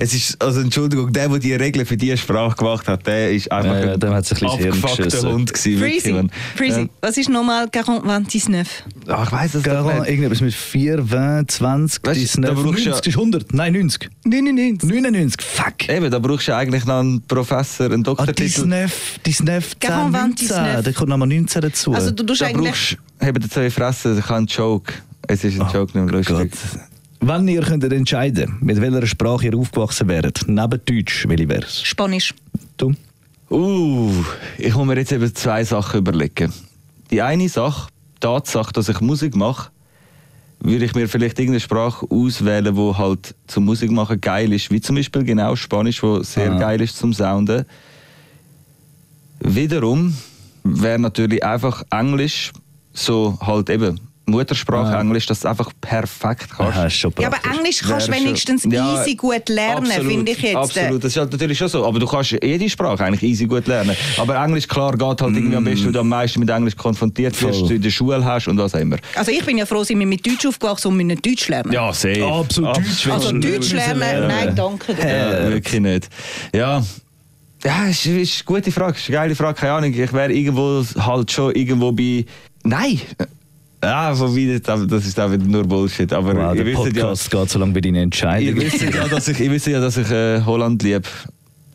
Es 0.00 0.14
ist, 0.14 0.42
also 0.42 0.60
Entschuldigung, 0.60 1.12
der, 1.12 1.28
der 1.28 1.38
die 1.38 1.54
Regeln 1.54 1.86
für 1.86 1.96
diese 1.96 2.16
Sprache 2.16 2.56
gemacht 2.56 2.88
hat, 2.88 3.06
der 3.06 3.30
ist 3.32 3.50
einfach 3.52 3.74
Ja, 3.74 3.86
ja, 3.86 3.96
dem 3.96 4.10
hat's 4.14 4.32
ein 4.32 4.38
bisschen 4.40 4.50
ins 4.50 4.62
Hirn 4.62 4.84
abgefuckter. 4.84 5.32
Hund 5.32 5.52
gewesen. 5.52 5.78
Freezy. 5.78 6.28
Freezy. 6.56 6.90
Was 7.00 7.16
ist 7.18 7.28
nochmal 7.28 7.66
40-29? 7.66 8.66
Ja. 9.06 9.14
Ach, 9.16 9.26
ich 9.26 9.32
weiss 9.32 9.54
es 9.54 9.64
nicht. 9.64 10.08
irgendetwas 10.08 10.40
mit 10.40 10.54
4, 10.54 11.04
20, 11.06 11.48
20, 11.48 12.06
Weißt 12.06 12.36
du, 12.36 12.40
19, 12.40 12.42
da 12.42 12.52
brauchst 12.52 12.78
du 12.78 12.84
ja- 12.84 12.90
90 12.92 13.06
ist 13.12 13.18
100. 13.18 13.54
Nein, 13.54 13.72
90. 13.72 14.10
99. 14.24 14.90
99, 14.90 15.42
fuck. 15.42 15.88
Eben, 15.88 16.10
da 16.10 16.18
brauchst 16.18 16.48
du 16.48 16.56
eigentlich 16.56 16.84
noch 16.86 16.93
einen 17.00 17.22
Professor, 17.22 17.86
einen 17.86 18.00
Ah, 18.02 18.04
Doktortitel. 18.04 18.66
19, 18.66 18.88
19, 19.24 19.46
10, 19.46 19.62
Garant 19.80 20.12
19. 20.12 20.48
19. 20.48 20.82
Da 20.84 20.92
kommt 20.92 21.08
nochmal 21.08 21.28
19 21.28 21.62
dazu. 21.62 21.92
Also 21.92 22.10
du 22.10 22.22
tust 22.24 22.40
da 22.40 22.46
eigentlich... 22.46 22.96
brauchst 23.20 23.28
eben 23.28 23.50
zwei 23.50 23.70
Fressen, 23.70 24.18
ich 24.18 24.24
habe 24.24 24.36
einen 24.36 24.46
Joke. 24.46 24.92
Es 25.26 25.44
ist 25.44 25.60
ein 25.60 25.66
Joke, 25.72 25.98
nicht 25.98 26.10
mehr 26.10 26.14
lustig. 26.22 26.36
Oh 26.36 26.38
Gott. 26.40 26.50
Wenn 27.20 27.48
ihr 27.48 27.62
könntet 27.62 27.92
entscheiden 27.92 28.56
mit 28.60 28.80
welcher 28.80 29.06
Sprache 29.06 29.46
ihr 29.46 29.56
aufgewachsen 29.56 30.08
wäret, 30.08 30.42
neben 30.46 30.80
Deutsch, 30.84 31.26
welche 31.26 31.48
wäre 31.48 31.62
es? 31.64 31.82
Spanisch. 31.82 32.34
Du? 32.76 32.92
Uh, 33.50 34.12
ich 34.58 34.74
muss 34.74 34.86
mir 34.86 34.96
jetzt 34.96 35.12
eben 35.12 35.34
zwei 35.34 35.64
Sachen 35.64 36.00
überlegen. 36.00 36.52
Die 37.10 37.22
eine 37.22 37.48
Sache, 37.48 37.88
die 38.16 38.20
Tatsache, 38.20 38.72
dass 38.72 38.88
ich 38.88 39.00
Musik 39.00 39.36
mache, 39.36 39.70
würde 40.64 40.86
ich 40.86 40.94
mir 40.94 41.08
vielleicht 41.08 41.38
irgendeine 41.38 41.60
Sprache 41.60 42.06
auswählen, 42.10 42.74
die 42.74 42.94
halt 42.96 43.34
zum 43.46 43.66
Musikmachen 43.66 44.20
geil 44.20 44.52
ist, 44.52 44.70
wie 44.70 44.80
zum 44.80 44.96
Beispiel 44.96 45.22
genau 45.22 45.54
Spanisch, 45.56 46.02
wo 46.02 46.22
sehr 46.22 46.52
Ah. 46.52 46.58
geil 46.58 46.80
ist 46.80 46.96
zum 46.96 47.12
Sounden. 47.12 47.66
Wiederum 49.40 50.14
wäre 50.64 50.98
natürlich 50.98 51.44
einfach 51.44 51.82
Englisch, 51.90 52.52
so 52.94 53.38
halt 53.42 53.68
eben 53.68 54.00
Muttersprache 54.26 54.96
Ah. 54.96 55.00
Englisch, 55.00 55.26
dass 55.26 55.40
du 55.40 55.48
einfach 55.48 55.70
perfekt 55.80 56.48
kannst. 56.56 56.76
Aha, 56.76 56.86
ist 56.86 56.94
schon 56.94 57.12
Ja, 57.18 57.26
aber. 57.28 57.36
Englisch 57.56 57.80
kannst 57.86 58.08
du 58.08 58.12
wenigstens 58.12 58.64
Ja, 58.64 59.00
easy 59.02 59.14
gut 59.16 59.48
lernen, 59.50 59.86
finde 59.90 60.32
ich 60.32 60.40
jetzt. 60.40 60.56
Absolut, 60.56 61.04
das 61.04 61.12
ist 61.12 61.18
halt 61.18 61.30
natürlich 61.32 61.58
schon 61.58 61.68
so. 61.68 61.84
Aber 61.86 61.98
du 61.98 62.06
kannst 62.06 62.30
jede 62.42 62.70
Sprache 62.70 63.04
eigentlich 63.04 63.22
easy 63.22 63.44
gut 63.46 63.66
lernen. 63.66 63.94
Aber 64.16 64.36
Englisch, 64.42 64.66
klar, 64.66 64.92
geht 64.92 65.00
halt 65.20 65.20
irgendwie 65.36 65.56
am 65.56 65.64
besten, 65.64 65.86
weil 65.86 65.92
du 65.92 66.00
am 66.00 66.08
meisten 66.08 66.40
mit 66.40 66.48
Englisch 66.48 66.74
konfrontiert 66.76 67.40
wirst, 67.42 67.56
Mm. 67.56 67.60
Voll. 67.60 67.68
du 67.68 67.74
in 67.74 67.82
der 67.82 67.90
Schule 67.90 68.24
hast 68.24 68.48
und 68.48 68.56
was 68.58 68.74
auch 68.74 68.80
immer. 68.80 68.96
Also 69.14 69.30
ich 69.30 69.44
bin 69.44 69.58
ja 69.58 69.66
froh, 69.66 69.84
sind 69.84 69.98
wir 69.98 70.06
mit 70.06 70.26
Deutsch 70.26 70.46
aufgewachsen 70.46 70.88
und 70.88 70.96
mit 70.96 71.24
Deutsch 71.26 71.48
lernen. 71.48 71.72
Ja, 71.72 71.92
sehr. 71.92 72.24
Absolut, 72.24 72.76
Deutsch 72.78 73.06
Also 73.08 73.32
Deutsch 73.32 73.72
lernen, 73.72 73.98
lernen. 74.00 74.28
nein, 74.28 74.56
danke. 74.56 74.92
Ja, 75.06 75.50
wirklich 75.50 75.80
nicht. 75.80 76.08
Ja. 76.54 76.82
Ja, 77.62 77.84
ist, 77.88 78.04
ist 78.06 78.36
eine 78.36 78.44
gute 78.60 78.72
Frage, 78.72 78.96
ist 78.96 79.08
eine 79.08 79.16
geile 79.16 79.34
Frage, 79.34 79.58
keine 79.58 79.72
Ahnung. 79.72 79.92
Ich 79.94 80.12
wäre 80.12 80.32
irgendwo 80.32 80.84
halt 80.98 81.30
schon 81.30 81.54
irgendwo 81.54 81.92
bei. 81.92 82.24
Nein! 82.62 83.00
Ja, 83.84 84.18
wobei, 84.18 84.60
das 84.62 84.86
das 84.86 85.06
ist 85.06 85.20
auch 85.20 85.30
wieder 85.30 85.44
nur 85.44 85.64
Bullshit. 85.64 86.12
Aber 86.12 86.34
Wow, 86.34 86.54
der 86.54 86.66
wisst 86.66 86.78
ja, 86.78 87.04
Podcast 87.04 87.30
geht 87.30 87.50
so 87.50 87.58
lange 87.58 87.72
bei 87.72 87.80
deinen 87.80 87.96
Entscheidungen. 87.96 88.60
wisst 88.60 88.82
ja, 88.82 89.08
dass 89.08 89.28
ich, 89.28 89.38
wisst 89.38 89.66
ja, 89.66 89.80
dass 89.80 89.96
ich 89.96 90.10
äh, 90.10 90.40
Holland 90.42 90.82
liebe. 90.82 91.02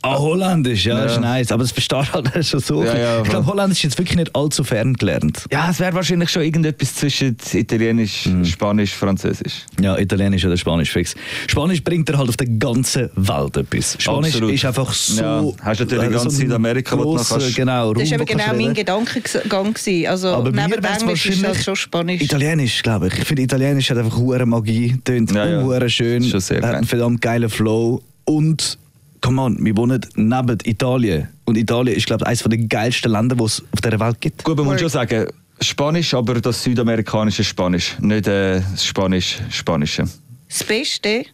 Ah, 0.01 0.17
Holländisch, 0.17 0.85
ja, 0.85 0.97
Ja. 0.99 1.05
ist 1.05 1.19
nice. 1.19 1.51
Aber 1.51 1.63
das 1.63 1.71
versteht 1.71 2.13
halt 2.13 2.45
schon 2.45 2.59
so. 2.59 2.83
Ja, 2.83 2.91
viel. 2.91 3.01
ja, 3.01 3.21
ich 3.21 3.29
glaube. 3.29 3.45
Holländisch 3.47 3.79
ist 3.79 3.83
jetzt 3.83 3.97
wirklich 3.97 4.15
nicht 4.17 4.35
allzu 4.35 4.63
fern 4.63 4.93
gelernt. 4.93 5.45
Ja, 5.51 5.69
es 5.69 5.79
wäre 5.79 5.93
wahrscheinlich 5.93 6.29
schon 6.29 6.43
irgendetwas 6.43 6.95
zwischen 6.95 7.35
Italienisch, 7.53 8.25
Mhm. 8.27 8.45
Spanisch, 8.45 8.93
Französisch. 8.93 9.65
Ja, 9.81 9.97
Italienisch 9.97 10.45
oder 10.45 10.55
Spanisch 10.57 10.91
fix. 10.91 11.15
Spanisch 11.47 11.83
bringt 11.83 12.07
dir 12.07 12.17
halt 12.17 12.29
auf 12.29 12.37
der 12.37 12.47
ganzen 12.47 13.09
Welt 13.15 13.57
etwas. 13.57 13.97
Spanisch 13.99 14.29
Absolut. 14.35 14.53
ist 14.53 14.65
einfach 14.65 14.93
so. 14.93 15.21
Ja, 15.21 15.43
hast 15.63 15.79
natürlich 15.79 16.03
äh, 16.05 16.09
ganz 16.11 16.23
ein 16.25 16.29
Südamerika, 16.31 16.97
wo 16.97 17.03
du 17.03 17.13
noch 17.15 17.27
kannst- 17.29 17.55
Genau, 17.55 17.93
Das 17.93 18.09
war 18.09 18.17
eben 18.19 18.25
genau 18.25 18.53
mein. 18.55 18.73
Gedankengang. 18.73 19.75
Also 20.07 20.27
Aber 20.29 20.51
mir 20.51 20.67
neben 20.67 20.83
Englisch 20.83 21.25
ist 21.25 21.41
wahrscheinlich 21.41 21.63
schon 21.63 21.75
Spanisch. 21.75 22.21
Italienisch, 22.21 22.83
glaube 22.83 23.07
ich. 23.07 23.17
Ich 23.19 23.25
finde, 23.25 23.41
Italienisch 23.43 23.89
hat 23.89 23.97
einfach 23.97 24.17
hohe 24.17 24.45
Magie, 24.45 24.95
tönt 25.03 25.31
Ja, 25.31 25.45
ja. 25.61 25.89
schön, 25.89 26.23
Ist 26.23 26.29
schon 26.31 26.39
sehr 26.39 26.61
hat 26.61 26.75
einen 26.75 26.87
verdammt 26.87 27.21
geilen 27.21 27.49
Flow 27.49 28.01
und 28.25 28.77
come 29.21 29.41
on, 29.41 29.63
wir 29.63 29.75
wohnen 29.77 30.01
neben 30.15 30.57
Italien 30.63 31.27
und 31.45 31.57
Italien 31.57 31.95
ist 31.95 32.05
glaube 32.05 32.23
ich 32.23 32.27
eines 32.27 32.43
der 32.43 32.57
geilsten 32.57 33.11
Länder, 33.11 33.35
die 33.35 33.43
es 33.43 33.63
auf 33.71 33.81
dieser 33.81 33.99
Welt 33.99 34.21
gibt. 34.21 34.43
Gut, 34.43 34.57
man 34.57 34.65
muss 34.65 34.79
schon 34.79 34.89
sagen, 34.89 35.27
Spanisch, 35.61 36.13
aber 36.13 36.35
das 36.35 36.63
südamerikanische 36.63 37.43
Spanisch, 37.43 37.97
nicht 37.99 38.27
äh, 38.27 38.61
das 38.71 38.85
Spanisch-Spanische. 38.85 40.05
Das 40.47 40.63
Beste, 40.63 41.25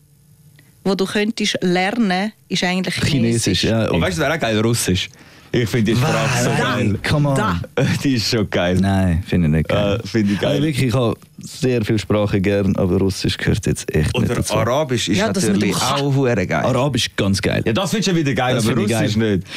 was 0.84 0.98
du 0.98 1.06
könntest 1.06 1.58
lernen, 1.62 2.32
ist 2.50 2.64
eigentlich 2.64 2.96
Chinesisch, 2.96 3.62
Chinesisch. 3.62 3.64
ja. 3.66 3.90
Und 3.90 4.02
weißt 4.02 4.18
du, 4.18 4.22
wäre 4.22 4.34
auch 4.34 4.40
geil, 4.40 4.60
Russisch. 4.60 5.10
Ich 5.52 5.70
finde 5.70 5.94
die 5.94 5.98
Sprache 5.98 6.44
so 6.44 6.50
geil. 6.50 7.00
come 7.08 7.30
on. 7.30 7.36
Da. 7.36 7.62
Die 8.04 8.16
ist 8.16 8.30
schon 8.30 8.50
geil. 8.50 8.78
Nein, 8.82 9.24
finde 9.26 9.48
ich 9.48 9.54
nicht 9.54 9.70
geil. 9.70 10.02
Äh, 10.04 10.08
finde 10.08 10.34
ich 10.34 10.40
geil. 10.40 10.50
Also 10.52 10.64
wirklich, 10.64 10.88
ich 10.88 10.94
habe 10.94 11.16
sehr 11.42 11.84
viele 11.84 12.00
Sprachen 12.00 12.42
gern, 12.42 12.76
aber 12.76 12.98
Russisch 12.98 13.38
gehört 13.38 13.66
jetzt 13.66 13.94
echt 13.94 14.14
nicht 14.18 14.26
Oder 14.26 14.36
dazu. 14.36 14.54
Arabisch 14.54 15.10
ist 15.10 15.18
Ja, 15.18 15.32
das 15.34 15.48
natürlich 15.48 15.76
auch 15.76 16.14
hure 16.16 16.48
geil. 16.48 16.64
Arabisch 16.66 17.10
ganz 17.16 17.42
geil. 17.42 17.62
Ja, 17.66 17.74
das 17.74 17.90
findest 17.92 18.12
du 18.12 18.16
wieder 18.16 18.34
geil, 18.34 18.56
Das 18.56 18.66
aber 18.66 18.76
finde 18.76 18.92
ich 18.94 18.98
Russisch 19.00 19.20
geil. 19.20 19.36
nicht. 19.38 19.48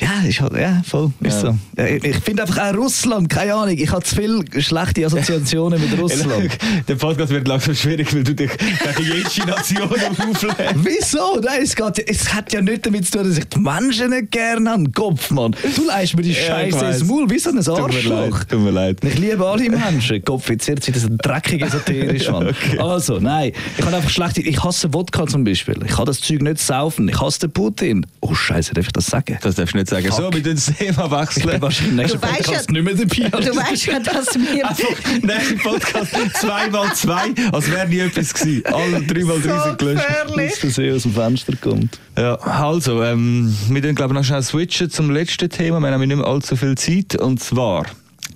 Ja, 0.00 0.28
ist 0.28 0.40
halt, 0.40 0.52
ja, 0.54 0.82
voll. 0.86 1.12
Ist 1.20 1.42
Ja. 1.42 1.52
so. 1.52 1.58
Ja, 1.76 1.86
ich 1.86 2.04
ich 2.04 2.16
finde 2.18 2.42
einfach 2.42 2.58
auch 2.58 2.74
Russland, 2.76 3.28
keine 3.28 3.54
Ahnung, 3.54 3.76
ich 3.78 3.90
habe 3.90 4.02
zu 4.04 4.16
viele 4.16 4.44
schlechte 4.62 5.06
Assoziationen 5.06 5.80
mit 5.80 5.98
Russland. 6.00 6.50
Der 6.88 6.94
Podcast 6.96 7.30
wird 7.32 7.48
langsam 7.48 7.74
schwierig, 7.74 8.12
weil 8.14 8.24
du 8.24 8.34
dich 8.34 8.50
gegen 8.96 9.12
jede 9.34 9.46
Nation 9.50 9.82
auflädst. 9.82 10.46
Wieso? 10.76 11.40
Nein, 11.42 11.60
es, 11.62 11.74
geht, 11.74 11.98
ja- 11.98 12.04
es 12.06 12.32
hat 12.34 12.52
ja 12.52 12.60
nicht 12.60 12.84
damit 12.86 13.06
zu 13.06 13.12
tun, 13.18 13.28
dass 13.28 13.38
ich 13.38 13.44
die 13.48 13.58
Menschen 13.60 14.10
nicht 14.10 14.30
gerne 14.30 14.70
habe. 14.70 14.90
Kopf, 14.90 15.30
Mann. 15.30 15.54
Du 15.76 15.86
leist 15.86 16.16
mir 16.16 16.22
die 16.22 16.32
Ja, 16.32 16.62
ich 16.62 16.72
Scheiße 16.74 16.80
weiss. 16.86 17.00
ins 17.00 17.08
Maul, 17.08 17.30
wie 17.30 17.38
so 17.38 17.50
ein 17.50 17.56
Tut 17.62 17.76
mir 17.78 17.82
Arschloch. 17.84 18.30
leid, 18.38 18.48
tut 18.50 18.60
mir 18.60 18.70
leid. 18.70 18.98
Ich 19.04 19.18
liebe 19.18 19.46
alle 19.46 19.70
Menschen. 19.70 20.24
Kopf, 20.24 20.50
jetzt 20.50 20.66
wird 20.68 20.86
es 20.86 21.04
ein 21.04 21.16
dreckig 21.24 21.62
esoterisch, 21.62 22.28
Mann. 22.30 22.54
Also, 22.78 23.18
nein. 23.18 23.52
Ich 23.78 23.84
habe 23.84 23.96
einfach 23.96 24.10
schlechte... 24.10 24.40
Ich 24.42 24.62
hasse 24.62 24.92
Wodka 24.92 25.26
zum 25.26 25.44
Beispiel. 25.44 25.76
Ich 25.84 25.92
kann 25.92 26.06
das 26.06 26.20
Zeug 26.20 26.42
nicht 26.42 26.58
saufen. 26.60 27.08
Ich 27.08 27.20
hasse 27.20 27.40
den 27.40 27.52
Putin. 27.52 28.06
Oh, 28.20 28.34
Scheiße, 28.34 28.74
darf 28.74 28.86
ich 28.86 28.92
das 28.92 29.06
sagen? 29.06 29.38
Das 29.42 29.54
darfst 29.54 29.74
du 29.74 29.78
nicht 29.78 29.88
sagen. 29.88 30.06
Fuck. 30.08 30.16
So, 30.16 30.32
wir 30.32 30.42
tun 30.42 30.54
das 30.54 30.66
Thema 30.66 31.04
Ich 31.06 31.10
wechseln. 31.10 31.50
bin 31.50 31.62
wahrscheinlich 31.62 31.90
im 31.90 31.96
nächsten 31.96 32.20
Du 32.20 32.26
weißt 32.26 32.36
Podcast 32.36 32.66
ja- 32.70 32.82
nicht 32.82 32.84
mehr 32.84 33.30
dabei. 33.30 33.40
Du 33.50 33.56
weißt 33.56 33.86
ja, 33.86 33.98
dass 34.00 34.34
wir... 34.34 34.68
Also, 34.68 34.84
nächster 35.22 35.54
Podcast 35.62 36.14
2x2, 36.14 37.52
als 37.52 37.70
wäre 37.70 37.88
nie 37.88 37.98
etwas 38.00 38.34
gewesen. 38.34 38.62
Alle 38.66 38.98
3x3 38.98 39.62
sind 39.64 39.78
gelöscht. 39.78 40.04
Dass 40.36 40.60
der 40.60 40.70
See 40.70 40.92
aus 40.92 41.02
dem 41.02 41.12
Fenster 41.14 41.56
kommt. 41.56 41.98
Ja, 42.18 42.34
also, 42.36 43.02
ähm, 43.02 43.54
wir 43.68 43.82
tun 43.82 43.94
glaube 43.94 44.12
ich 44.14 44.18
noch 44.18 44.24
schnell 44.24 44.42
switchen 44.42 44.90
zum 44.90 45.10
letzten 45.10 45.48
Thema. 45.48 45.80
Wir 45.80 45.86
haben 45.88 46.00
nämlich 46.00 46.08
nicht 46.08 46.18
mehr 46.18 46.26
allzu 46.26 46.56
viel 46.56 46.76
Zeit. 46.76 47.16
Und 47.20 47.40
zwar 47.42 47.86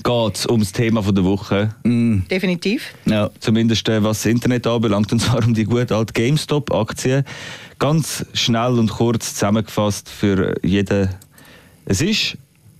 geht 0.09 0.37
es 0.37 0.47
ums 0.47 0.73
Thema 0.73 1.03
von 1.03 1.15
der 1.15 1.25
Woche. 1.25 1.75
Definitiv. 1.85 2.95
Ja. 3.05 3.29
Zumindest 3.41 3.87
äh, 3.91 4.03
was 4.03 4.23
das 4.23 4.33
Internet 4.33 4.67
anbelangt, 4.67 5.13
und 5.13 5.21
zwar 5.21 5.45
um 5.45 5.53
die 5.53 5.65
gute 5.65 5.95
alte 5.95 6.15
GameStop-Aktie. 6.15 7.25
Ganz 7.79 8.25
schnell 8.33 8.79
und 8.79 8.91
kurz 8.91 9.35
zusammengefasst 9.35 10.09
für 10.09 10.55
jeden. 10.65 11.11
Es 11.85 12.01
ist 12.01 12.39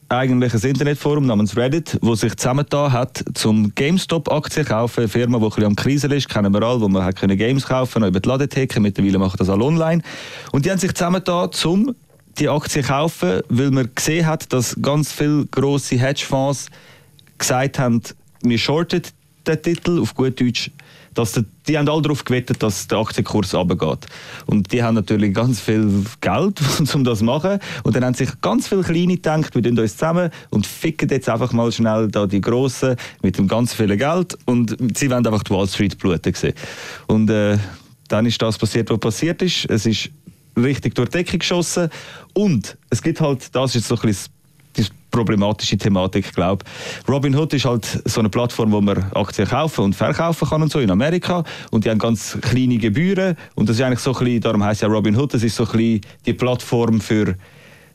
eigentlich 0.09 0.55
ein 0.55 0.71
Internetforum 0.71 1.27
namens 1.27 1.55
Reddit, 1.55 1.99
wo 2.01 2.15
sich 2.15 2.35
zusammengetan 2.35 2.93
hat, 2.93 3.23
zum 3.35 3.75
GameStop-Aktien 3.75 4.65
kaufen. 4.65 5.01
Eine 5.01 5.09
Firma, 5.09 5.39
die 5.39 5.45
ein 5.45 5.49
bisschen 5.51 5.65
am 5.65 5.77
Krisen 5.77 6.11
ist, 6.13 6.31
kennen 6.31 6.55
wir 6.55 6.63
alle, 6.63 6.81
wo 6.81 6.89
man 6.89 7.05
hat 7.05 7.17
können 7.17 7.37
Games 7.37 7.67
kaufen 7.67 8.01
noch 8.01 8.09
über 8.09 8.21
die 8.21 8.29
Ladetheke. 8.29 8.81
Mittlerweile 8.81 9.19
machen 9.19 9.37
das 9.37 9.51
alle 9.51 9.65
online. 9.65 10.01
Und 10.53 10.65
die 10.65 10.71
haben 10.71 10.79
sich 10.79 10.95
zusammengetan, 10.95 11.53
zum 11.53 11.95
die 12.39 12.49
Aktie 12.49 12.83
kaufen, 12.83 13.43
weil 13.51 13.71
man 13.71 13.91
gesehen 13.95 14.25
hat, 14.25 14.51
dass 14.51 14.77
ganz 14.81 15.13
viele 15.13 15.45
grosse 15.47 15.99
Hedgefonds 15.99 16.71
gesagt 17.39 17.79
haben, 17.79 18.03
wir 18.43 18.59
shorten 18.59 19.03
den 19.47 19.63
Titel 19.63 20.01
auf 20.01 20.15
gut 20.15 20.41
Deutsch. 20.41 20.71
Dass 21.15 21.33
die, 21.33 21.45
die 21.67 21.77
haben 21.77 21.89
alle 21.89 22.03
darauf 22.03 22.23
gewettet, 22.23 22.63
dass 22.63 22.87
der 22.87 22.99
Aktienkurs 22.99 23.53
runtergeht. 23.53 24.07
Und 24.47 24.73
die 24.73 24.83
haben 24.83 24.95
natürlich 24.95 25.35
ganz 25.35 25.59
viel 25.61 26.05
Geld, 26.21 26.61
um 26.95 27.03
das 27.03 27.19
zu 27.19 27.25
machen. 27.25 27.59
Und 27.83 27.97
dann 27.97 28.05
haben 28.05 28.15
sich 28.15 28.29
ganz 28.41 28.69
viele 28.69 28.83
Kleine 28.83 29.15
gedacht, 29.15 29.55
wir 29.55 29.63
tun 29.63 29.79
uns 29.79 29.97
zusammen 29.97 30.31
und 30.51 30.67
ficken 30.67 31.09
jetzt 31.09 31.29
einfach 31.29 31.53
mal 31.53 31.73
schnell 31.73 32.09
da 32.09 32.27
die 32.27 32.41
Grossen 32.41 32.95
mit 33.23 33.39
dem 33.39 33.49
ganz 33.49 33.75
vielen 33.75 33.99
Geld. 33.99 34.39
Und 34.45 34.77
sie 34.97 35.11
wollen 35.11 35.27
einfach 35.27 35.43
die 35.43 35.51
Wall 35.51 35.67
Street 35.67 35.99
bluten 35.99 36.35
sehen. 36.35 36.55
Und 37.09 37.31
äh, 37.31 37.59
dann 38.09 38.27
ist 38.27 38.41
das 38.41 38.57
passiert, 38.57 38.91
was 38.91 39.01
passiert 39.01 39.43
ist. 39.43 39.69
Es 39.69 39.87
ist 39.87 40.11
richtig 40.57 40.95
durch 40.95 41.09
die 41.09 41.19
Decke 41.19 41.39
geschossen. 41.39 41.89
Und 42.35 42.77
es 42.91 43.03
gibt 43.03 43.21
halt, 43.21 43.55
das 43.55 43.75
ist 43.75 43.89
so 43.89 43.97
ein 43.97 44.03
bisschen 44.03 44.33
problematische 45.11 45.77
Thematik, 45.77 46.35
glaube 46.35 46.65
Robinhood 47.09 47.53
ist 47.55 47.65
halt 47.65 48.03
so 48.05 48.21
eine 48.21 48.29
Plattform, 48.29 48.73
wo 48.73 48.81
man 48.81 49.11
Aktien 49.15 49.49
kaufen 49.49 49.85
und 49.85 49.97
verkaufen 49.97 50.49
kann 50.49 50.63
und 50.63 50.71
so 50.71 50.81
in 50.81 50.91
Amerika. 50.91 51.45
Und 51.71 51.85
die 51.85 51.91
haben 51.91 51.99
ganz 51.99 52.39
kleine 52.41 52.79
Gebühren. 52.79 53.37
Und 53.55 53.69
das 53.69 53.77
ist 53.77 53.83
eigentlich 53.83 54.01
so 54.01 54.13
ein 54.13 54.25
bisschen, 54.25 54.41
darum 54.41 54.65
heißt 54.65 54.83
ja 54.83 54.89
Robinhood, 54.89 55.35
das 55.35 55.43
ist 55.43 55.57
so 55.57 55.65
ein 55.65 55.73
bisschen 55.73 56.01
die 56.27 56.33
Plattform 56.35 57.01
für 57.01 57.35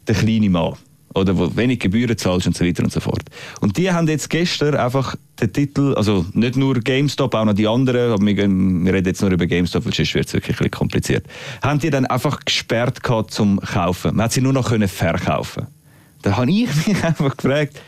den 0.07 0.15
kleinen 0.15 0.51
Mann. 0.51 0.73
Oder 1.15 1.37
wo 1.37 1.55
wenig 1.55 1.79
Gebühren 1.79 2.17
zahlst 2.17 2.47
und 2.47 2.57
so 2.57 2.65
weiter 2.65 2.83
und 2.83 2.91
so 2.91 2.99
fort. 2.99 3.21
Und 3.61 3.77
die 3.77 3.91
haben 3.91 4.07
jetzt 4.07 4.31
gestern 4.31 4.75
einfach 4.75 5.15
den 5.39 5.53
Titel, 5.53 5.93
also 5.95 6.25
nicht 6.33 6.55
nur 6.55 6.79
GameStop, 6.79 7.35
auch 7.35 7.45
noch 7.45 7.53
die 7.53 7.67
anderen, 7.67 8.13
aber 8.13 8.25
wir, 8.25 8.33
gehen, 8.33 8.83
wir 8.83 8.93
reden 8.93 9.09
jetzt 9.09 9.21
nur 9.21 9.29
über 9.29 9.45
GameStop, 9.45 9.85
weil 9.85 9.93
sonst 9.93 10.15
wird 10.15 10.25
es 10.25 10.33
wirklich 10.33 10.55
ein 10.55 10.57
bisschen 10.57 10.71
kompliziert, 10.71 11.25
haben 11.61 11.77
die 11.77 11.91
dann 11.91 12.07
einfach 12.07 12.39
gesperrt 12.43 13.03
gehabt 13.03 13.29
zum 13.29 13.59
Kaufen. 13.59 14.15
Man 14.15 14.25
hat 14.25 14.31
sie 14.31 14.41
nur 14.41 14.53
noch 14.53 14.69
können 14.69 14.87
verkaufen 14.87 15.67
da 16.23 16.35
habe 16.37 16.49
ich 16.51 16.67
mich 16.87 17.03
einfach 17.03 17.37
gefragt, 17.37 17.79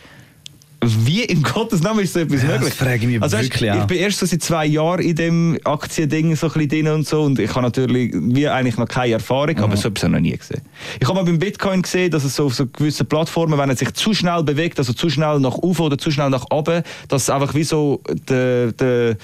wie 0.88 1.24
im 1.24 1.42
Gottes 1.42 1.82
Namen 1.82 2.02
ist 2.02 2.14
so 2.14 2.20
etwas 2.20 2.44
Ja, 2.44 2.50
das 2.50 2.60
möglich? 2.60 2.74
frage 2.76 2.96
ich 2.98 3.08
mich 3.08 3.22
also, 3.22 3.38
weißt, 3.38 3.46
wirklich 3.50 3.72
Ich 3.72 3.76
auch. 3.82 3.88
bin 3.88 3.98
erst 3.98 4.20
so 4.20 4.26
seit 4.28 4.44
zwei 4.44 4.68
Jahren 4.68 5.00
in 5.02 5.16
dem 5.16 5.58
Aktiending 5.64 6.36
so 6.36 6.46
ein 6.46 6.54
bisschen 6.54 6.70
drin 6.70 6.88
und 6.90 7.08
so 7.08 7.24
und 7.24 7.40
ich 7.40 7.50
habe 7.50 7.64
natürlich 7.64 8.14
wie 8.14 8.48
eigentlich 8.48 8.78
noch 8.78 8.88
keine 8.88 9.14
Erfahrung, 9.14 9.56
Mhm. 9.56 9.64
aber 9.64 9.78
so 9.78 9.88
etwas 9.88 10.04
habe 10.04 10.12
ich 10.18 10.22
noch 10.24 10.30
nie 10.32 10.38
gesehen. 10.38 10.62
Ich 11.00 11.08
habe 11.08 11.16
mal 11.18 11.26
beim 11.26 11.40
Bitcoin 11.40 11.82
gesehen, 11.82 12.12
dass 12.12 12.24
es 12.24 12.36
so 12.36 12.46
auf 12.46 12.54
so 12.54 12.68
gewissen 12.68 13.08
Plattformen, 13.08 13.58
wenn 13.58 13.70
er 13.70 13.76
sich 13.76 13.92
zu 13.96 14.14
schnell 14.14 14.44
bewegt, 14.44 14.78
also 14.78 14.94
zu 14.94 15.10
schnell 15.10 15.40
nach 15.40 15.56
oben 15.56 15.82
oder 15.82 15.98
zu 15.98 16.12
schnell 16.12 16.30
nach 16.30 16.46
oben, 16.52 16.84
dass 17.08 17.24
es 17.24 17.30
einfach 17.32 17.56
wie 17.56 17.64
so 17.64 18.02
der, 18.30 18.72
der 18.74 19.18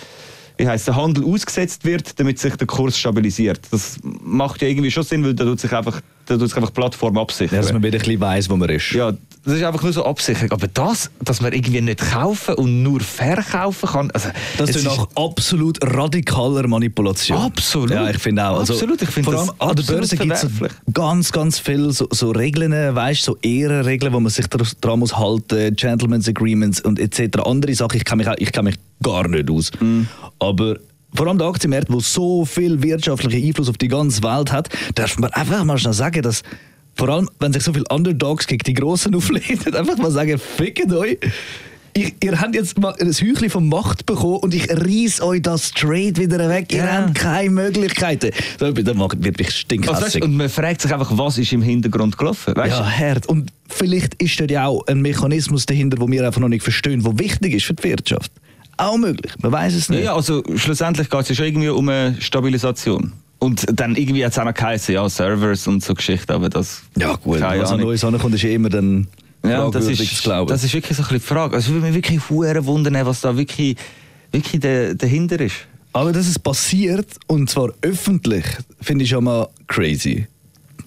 wie 0.61 0.67
heisst, 0.67 0.87
der 0.87 0.95
Handel 0.95 1.25
ausgesetzt 1.25 1.85
wird, 1.85 2.19
damit 2.19 2.39
sich 2.39 2.55
der 2.55 2.67
Kurs 2.67 2.97
stabilisiert. 2.97 3.59
Das 3.71 3.97
macht 4.03 4.61
ja 4.61 4.67
irgendwie 4.67 4.91
schon 4.91 5.03
Sinn, 5.03 5.23
weil 5.23 5.33
da 5.33 5.43
tut 5.43 5.59
sich 5.59 5.73
einfach, 5.73 6.01
da 6.25 6.37
tut 6.37 6.47
sich 6.47 6.55
einfach 6.55 6.69
die 6.69 6.79
Plattform 6.79 7.17
absichern. 7.17 7.57
Dass 7.57 7.73
man 7.73 7.83
wieder 7.83 7.97
ein 7.97 7.99
bisschen 7.99 8.19
weiss, 8.19 8.49
wo 8.49 8.55
man 8.55 8.69
ist. 8.69 8.91
Ja, 8.91 9.13
das 9.43 9.55
ist 9.55 9.63
einfach 9.63 9.81
nur 9.81 9.91
so 9.91 10.05
Absicherung. 10.05 10.51
Aber 10.51 10.67
das, 10.67 11.09
dass 11.23 11.41
man 11.41 11.51
irgendwie 11.51 11.81
nicht 11.81 11.99
kaufen 11.99 12.55
und 12.55 12.83
nur 12.83 12.99
verkaufen 12.99 13.89
kann, 13.89 14.11
also, 14.11 14.29
Das 14.57 14.69
ist 14.69 14.83
nach 14.85 15.07
absolut 15.15 15.79
radikaler 15.81 16.67
Manipulation. 16.67 17.37
Absolut. 17.39 17.89
Ja, 17.91 18.09
ich 18.09 18.19
finde 18.19 18.47
auch. 18.47 18.59
Also, 18.59 18.73
Absolut, 18.73 19.01
ich 19.01 19.09
finde 19.09 19.31
vor 19.31 19.39
allem 19.39 19.51
an 19.57 19.75
der 19.75 19.83
Börse 19.83 20.15
gibt 20.17 20.33
es 20.33 20.47
ganz, 20.93 21.31
ganz 21.31 21.57
viele 21.59 21.91
so, 21.91 22.07
so 22.11 22.29
Regeln, 22.31 22.71
weißt 22.71 23.23
so 23.23 23.35
Ehrenregeln, 23.41 24.13
wo 24.13 24.19
man 24.19 24.29
sich 24.31 24.45
dran 24.47 24.99
muss 24.99 25.17
halten, 25.17 25.75
Gentleman's 25.75 26.27
Agreements 26.27 26.79
und 26.81 26.99
etc. 26.99 27.39
Andere 27.43 27.73
Sachen, 27.73 27.97
ich 27.97 28.05
kenne 28.05 28.17
mich, 28.23 28.27
auch- 28.29 28.37
ich 28.37 28.51
kenn 28.51 28.65
mich 28.65 28.75
gar 29.01 29.27
nicht 29.27 29.49
aus. 29.49 29.71
Mm. 29.79 30.03
Aber 30.37 30.77
vor 31.13 31.27
allem 31.27 31.39
der 31.39 31.47
Aktienmarkt, 31.47 31.91
wo 31.91 31.99
so 31.99 32.45
viel 32.45 32.81
wirtschaftlichen 32.83 33.45
Einfluss 33.47 33.69
auf 33.69 33.77
die 33.77 33.87
ganze 33.87 34.21
Welt 34.23 34.51
hat, 34.51 34.69
darf 34.95 35.17
man 35.17 35.31
einfach 35.33 35.63
mal 35.63 35.77
schnell 35.77 35.93
sagen, 35.93 36.21
dass 36.21 36.43
vor 37.01 37.09
allem, 37.09 37.27
wenn 37.39 37.51
sich 37.51 37.63
so 37.63 37.73
viele 37.73 37.85
Underdogs 37.89 38.45
gegen 38.45 38.61
die 38.63 38.75
Großen 38.75 39.15
auflehnen, 39.15 39.73
einfach 39.73 39.97
mal 39.97 40.11
sagen, 40.11 40.37
fickt 40.37 40.93
euch. 40.93 41.17
Ich, 41.93 42.13
ihr 42.23 42.39
habt 42.39 42.53
jetzt 42.53 42.77
mal 42.79 42.93
ein 43.01 43.11
Hüchli 43.11 43.49
von 43.49 43.67
Macht 43.67 44.05
bekommen 44.05 44.37
und 44.37 44.53
ich 44.53 44.69
reiss 44.69 45.19
euch 45.19 45.41
das 45.41 45.69
straight 45.69 46.19
wieder 46.19 46.47
weg. 46.47 46.71
Ihr 46.71 46.77
Ja. 46.85 46.91
habt 46.99 47.15
keine 47.15 47.49
Möglichkeiten. 47.49 48.29
Da 48.59 48.71
da 48.71 48.93
macht 48.93 49.23
wirklich 49.23 49.47
weißt, 49.47 49.57
stinkhassig. 49.57 50.23
und 50.23 50.37
man 50.37 50.47
fragt 50.47 50.81
sich 50.81 50.93
einfach, 50.93 51.17
was 51.17 51.39
ist 51.39 51.51
im 51.53 51.63
Hintergrund 51.63 52.19
gelaufen. 52.19 52.55
Weißt? 52.55 52.77
ja, 52.77 52.85
hart. 52.87 53.25
Und 53.25 53.51
vielleicht 53.67 54.13
ist 54.21 54.39
dort 54.39 54.51
ja 54.51 54.67
auch 54.67 54.85
ein 54.85 55.01
Mechanismus 55.01 55.65
dahinter, 55.65 55.99
wo 55.99 56.07
wir 56.07 56.23
einfach 56.23 56.39
noch 56.39 56.49
nicht 56.49 56.61
verstehen, 56.61 57.01
der 57.03 57.17
wichtig 57.17 57.55
ist 57.55 57.65
für 57.65 57.73
die 57.73 57.83
Wirtschaft. 57.83 58.31
Auch 58.77 58.97
möglich. 58.97 59.33
Man 59.41 59.51
weiß 59.51 59.73
es 59.73 59.89
nicht. 59.89 60.03
ja, 60.03 60.13
also 60.15 60.43
schlussendlich 60.55 61.09
geht 61.09 61.21
es 61.21 61.29
ja 61.29 61.35
schon 61.35 61.45
irgendwie 61.47 61.69
um 61.69 61.89
eine 61.89 62.15
Stabilisation. 62.21 63.11
Und 63.43 63.65
dann 63.73 63.95
irgendwie 63.95 64.23
hat 64.23 64.33
es 64.33 64.37
auch 64.39 64.45
noch 64.45 64.53
geheißen, 64.53 64.93
ja, 64.93 65.09
Servers 65.09 65.65
und 65.65 65.83
so 65.83 65.95
Geschichten, 65.95 66.31
aber 66.31 66.47
das... 66.47 66.83
Ja, 66.95 67.15
gut. 67.15 67.41
Was 67.41 67.71
an. 67.71 67.79
Neues 67.79 68.03
ankommt, 68.03 68.35
ist 68.35 68.43
ja 68.43 68.51
immer 68.51 68.69
dann 68.69 69.07
Ja, 69.43 69.67
das 69.71 69.87
ist, 69.87 69.99
das 69.99 70.63
ist 70.63 70.73
wirklich 70.75 70.95
so 70.95 71.01
ein 71.01 71.09
bisschen 71.09 71.09
die 71.13 71.19
Frage. 71.19 71.55
Also, 71.55 71.69
ich 71.69 71.73
würde 71.73 71.87
mich 71.87 71.95
wirklich 71.95 72.29
hure 72.29 72.63
wundern, 72.67 73.03
was 73.03 73.21
da 73.21 73.35
wirklich, 73.35 73.77
wirklich 74.31 74.61
da- 74.61 74.93
dahinter 74.93 75.39
ist. 75.39 75.55
Aber 75.91 76.11
dass 76.11 76.27
es 76.27 76.37
passiert, 76.37 77.07
und 77.25 77.49
zwar 77.49 77.69
öffentlich, 77.81 78.45
finde 78.79 79.05
ich 79.05 79.09
schon 79.09 79.23
mal 79.23 79.49
crazy. 79.67 80.27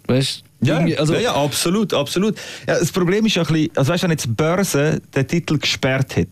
Weißt 0.07 0.45
Ja, 0.63 0.77
Irgendwie, 0.77 0.97
also, 0.97 1.15
ja, 1.15 1.21
ja, 1.21 1.35
absolut, 1.35 1.93
absolut. 1.93 2.37
Ja, 2.69 2.79
das 2.79 2.93
Problem 2.93 3.27
ist 3.27 3.35
ja 3.35 3.43
ein 3.43 3.49
bisschen, 3.53 3.71
also 3.77 3.93
weißt 3.93 4.03
du, 4.03 4.05
wenn 4.05 4.11
jetzt 4.13 4.27
die 4.27 4.31
Börse 4.31 5.03
den 5.13 5.27
Titel 5.27 5.59
gesperrt 5.59 6.17
hat, 6.17 6.29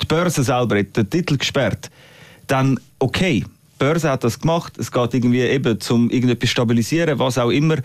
die 0.00 0.06
Börse 0.06 0.44
selber 0.44 0.78
hat 0.78 0.96
den 0.96 1.10
Titel 1.10 1.36
gesperrt, 1.36 1.90
dann 2.46 2.78
okay, 3.00 3.44
Börse 3.78 4.10
hat 4.10 4.24
das 4.24 4.38
gemacht, 4.38 4.78
es 4.78 4.90
geht 4.90 5.14
irgendwie 5.14 5.40
eben 5.40 5.80
zum 5.80 6.10
irgendetwas 6.10 6.50
stabilisieren, 6.50 7.18
was 7.18 7.38
auch 7.38 7.50
immer, 7.50 7.76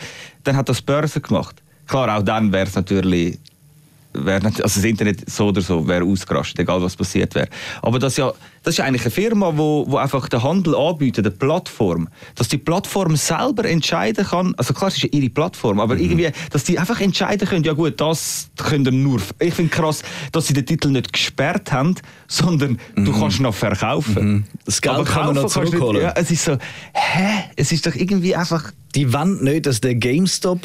dann 0.44 0.56
hat 0.56 0.70
das 0.70 0.82
Börse 0.82 1.22
gemacht. 1.22 1.62
Klar, 1.88 2.18
auch 2.18 2.24
dann 2.24 2.52
wäre 2.52 2.68
es 2.68 2.76
natürlich 2.76 3.38
wäre 4.14 4.46
also 4.46 4.62
das 4.62 4.84
Internet 4.84 5.30
so 5.30 5.48
oder 5.48 5.62
so 5.62 5.88
wäre 5.88 6.04
ausgerastet, 6.04 6.60
egal 6.60 6.82
was 6.82 6.96
passiert 6.96 7.36
wäre. 7.36 7.48
Aber 7.82 8.00
das, 8.00 8.18
ja, 8.18 8.32
das 8.64 8.76
ist 8.76 8.80
eigentlich 8.82 9.04
eine 9.04 9.12
Firma, 9.12 9.54
wo, 9.56 9.86
wo 9.88 9.98
einfach 9.98 10.28
den 10.30 10.44
Handel 10.44 10.76
anbietet, 10.76 11.26
eine 11.26 11.36
Plattform. 11.36 12.10
Dass 12.36 12.48
die 12.48 12.58
Plattform 12.58 13.16
selber 13.16 13.66
entscheiden 13.66 14.26
kann, 14.26 14.54
also 14.58 14.74
klar, 14.74 14.90
es 14.90 14.98
ist 14.98 15.04
ja 15.04 15.10
ihre 15.12 15.30
Plattform, 15.30 15.80
aber 15.80 15.98
irgendwie, 15.98 16.30
dass 16.52 16.64
die 16.64 16.78
einfach 16.78 17.00
entscheiden 17.02 17.48
können, 17.48 17.64
ja 17.64 17.74
gut, 17.74 18.00
das 18.00 18.50
können 18.58 18.86
ihr 18.86 18.92
nur. 18.92 19.22
Ich 19.40 19.54
finde 19.54 19.72
krass, 19.72 20.04
dass 20.32 20.48
sie 20.48 20.54
den 20.54 20.66
Titel 20.66 20.90
nicht 20.90 21.12
gesperrt 21.12 21.72
haben, 21.72 21.96
sondern 22.28 22.80
du 22.96 23.12
kannst 23.12 23.40
noch 23.40 23.54
verkaufen. 23.54 24.46
Das 24.66 24.82
Geld 24.82 24.96
Aber 24.96 25.06
kann 25.06 25.26
man 25.28 25.36
noch 25.36 25.46
zurückholen. 25.46 25.94
Nicht, 25.94 26.04
ja, 26.04 26.14
es 26.16 26.32
ist 26.32 26.44
so, 26.44 26.58
hä? 26.94 27.44
Es 27.56 27.72
ist 27.72 27.86
doch 27.86 27.96
irgendwie 27.96 28.36
einfach, 28.36 28.72
Die 28.96 29.14
wollen 29.14 29.44
nicht, 29.44 29.66
dass 29.66 29.82
der 29.82 29.96
GameStop 29.96 30.60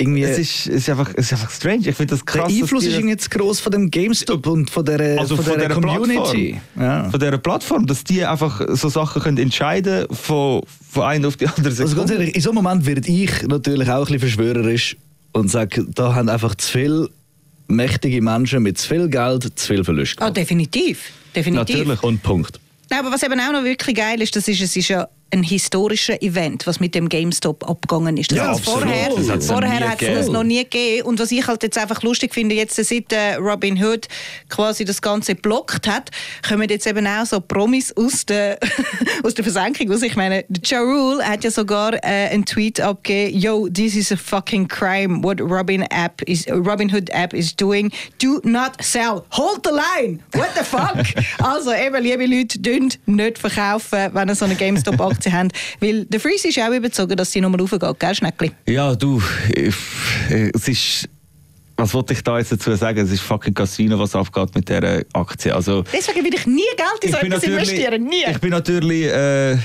irgendwie... 0.00 0.22
es 0.22 0.38
ist, 0.38 0.66
ist 0.66 0.88
einfach, 0.90 1.10
es 1.16 1.26
ist 1.26 1.32
einfach 1.34 1.50
strange. 1.50 1.88
Ich 1.88 1.94
finde 1.96 2.14
das 2.16 2.24
der 2.24 2.32
krass. 2.42 2.52
dass 2.52 2.60
Einfluss 2.62 2.84
ist 2.84 2.94
irgendwie 2.94 3.16
zu 3.16 3.28
gross 3.30 3.60
von 3.60 3.72
dem 3.72 3.90
GameStop 3.90 4.46
und 4.46 4.70
von 4.70 4.84
der, 4.84 5.20
also 5.20 5.36
von 5.36 5.44
der, 5.44 5.68
dieser 5.68 5.80
Community. 5.80 6.58
Plattform, 6.74 6.82
Ja. 6.82 7.10
von 7.10 7.20
dieser 7.20 7.38
Plattform, 7.38 7.86
dass 7.86 8.04
die 8.04 8.24
einfach 8.24 8.60
so 8.70 8.88
Sachen 8.88 9.22
können 9.22 9.38
entscheiden 9.38 10.06
von, 10.10 10.62
von 10.90 11.02
einer 11.04 11.28
auf 11.28 11.36
die 11.36 11.46
andere 11.46 11.68
Also 11.82 11.94
ganz 11.96 12.10
ehrlich, 12.10 12.34
in 12.34 12.40
so 12.40 12.50
einem 12.50 12.62
Moment 12.62 12.86
werde 12.86 13.08
ich 13.08 13.42
natürlich 13.46 13.88
auch 13.90 13.98
ein 13.98 14.04
bisschen 14.04 14.20
verschwörerisch 14.20 14.96
und 15.32 15.50
sage, 15.50 15.84
da 15.94 16.14
haben 16.14 16.28
einfach 16.28 16.54
zu 16.56 16.70
viele 16.72 17.08
mächtige 17.68 18.20
Menschen 18.20 18.62
mit 18.62 18.78
zu 18.78 18.88
viel 18.88 19.08
Geld 19.08 19.58
zu 19.58 19.66
viel 19.68 19.84
Verlust 19.84 20.14
Ah, 20.16 20.22
gehabt. 20.22 20.36
definitiv. 20.38 21.12
Definitiv. 21.36 21.76
Natürlich. 21.76 22.02
Und 22.02 22.22
Punkt. 22.22 22.58
Nein, 22.90 23.00
aber 23.00 23.12
was 23.12 23.22
eben 23.22 23.38
auch 23.38 23.52
noch 23.52 23.62
wirklich 23.62 23.94
geil 23.94 24.20
ist, 24.20 24.34
das 24.34 24.48
ist, 24.48 24.60
es 24.60 24.74
ist 24.74 24.88
ja 24.88 25.06
ein 25.32 25.42
historischer 25.42 26.20
Event, 26.22 26.66
was 26.66 26.80
mit 26.80 26.94
dem 26.94 27.08
GameStop 27.08 27.68
abgegangen 27.68 28.16
ist. 28.16 28.30
Das 28.32 28.38
Ja, 28.38 28.48
hat's 28.48 28.60
vorher 28.60 29.10
Das 29.14 29.46
vorher 29.46 29.90
hat 29.90 30.02
es 30.02 30.14
das 30.14 30.28
noch 30.28 30.42
nie 30.42 30.64
gegeben. 30.64 31.06
Und 31.06 31.20
was 31.20 31.30
ich 31.30 31.46
halt 31.46 31.62
jetzt 31.62 31.78
einfach 31.78 32.02
lustig 32.02 32.34
finde, 32.34 32.54
jetzt 32.54 32.76
seit 32.76 33.12
äh, 33.12 33.34
Robin 33.34 33.82
Hood 33.82 34.08
quasi 34.48 34.84
das 34.84 35.00
Ganze 35.00 35.34
blockt 35.34 35.86
hat, 35.86 36.10
kommen 36.46 36.68
jetzt 36.68 36.86
eben 36.86 37.06
auch 37.06 37.26
so 37.26 37.40
Promis 37.40 37.92
aus 37.96 38.26
der, 38.26 38.58
aus 39.22 39.34
der 39.34 39.44
Versenkung 39.44 39.90
raus. 39.90 40.02
Ich 40.02 40.16
meine, 40.16 40.44
Ja 40.64 40.80
Rule 40.80 41.24
hat 41.26 41.44
ja 41.44 41.50
sogar 41.50 41.94
äh, 41.94 42.28
einen 42.30 42.44
Tweet 42.44 42.80
abgegeben, 42.80 43.38
yo, 43.38 43.68
this 43.68 43.94
is 43.94 44.10
a 44.12 44.16
fucking 44.16 44.66
crime, 44.66 45.22
what 45.22 45.40
Robin, 45.40 45.82
App 45.90 46.22
is, 46.22 46.46
Robin 46.48 46.92
Hood 46.92 47.10
App 47.10 47.34
is 47.34 47.54
doing. 47.54 47.92
Do 48.20 48.40
not 48.44 48.82
sell. 48.82 49.24
Hold 49.30 49.64
the 49.64 49.70
line. 49.70 50.20
What 50.32 50.50
the 50.56 50.64
fuck? 50.64 51.06
also 51.38 51.72
eben, 51.72 52.02
liebe 52.02 52.26
Leute, 52.26 52.58
dünnt 52.58 52.98
nicht 53.06 53.38
verkaufen, 53.38 54.10
wenn 54.12 54.28
ihr 54.28 54.34
so 54.34 54.44
eine 54.44 54.54
GameStop-Aktie 54.54 55.19
habt. 55.26 55.52
Weil 55.80 56.04
der 56.06 56.20
Freeze 56.20 56.48
ist 56.48 56.58
auch 56.58 56.72
überzogen, 56.72 57.16
dass 57.16 57.30
die 57.30 57.40
Nummer 57.40 57.58
raufgeht, 57.58 57.80
gell, 57.98 58.14
Schneckli? 58.14 58.52
Ja, 58.66 58.94
du, 58.94 59.22
ich, 59.54 59.74
es 60.54 60.68
ist. 60.68 61.08
Was 61.76 61.94
wollte 61.94 62.12
ich 62.12 62.22
da 62.22 62.38
jetzt 62.38 62.52
dazu 62.52 62.74
sagen? 62.74 62.98
Es 62.98 63.10
ist 63.10 63.22
fucking 63.22 63.54
Casino, 63.54 63.98
was 63.98 64.14
abgeht 64.14 64.54
mit 64.54 64.68
dieser 64.68 65.02
Aktie. 65.14 65.54
Also, 65.54 65.82
Deswegen 65.90 66.22
will 66.26 66.34
ich 66.34 66.46
nie 66.46 66.60
Geld 66.76 67.04
in 67.04 67.10
so 67.12 67.16
etwas 67.16 67.42
investieren. 67.42 68.04
Nie. 68.04 68.24
ich 68.30 68.38
bin 68.38 68.50
natürlich 68.50 69.06
äh, 69.06 69.56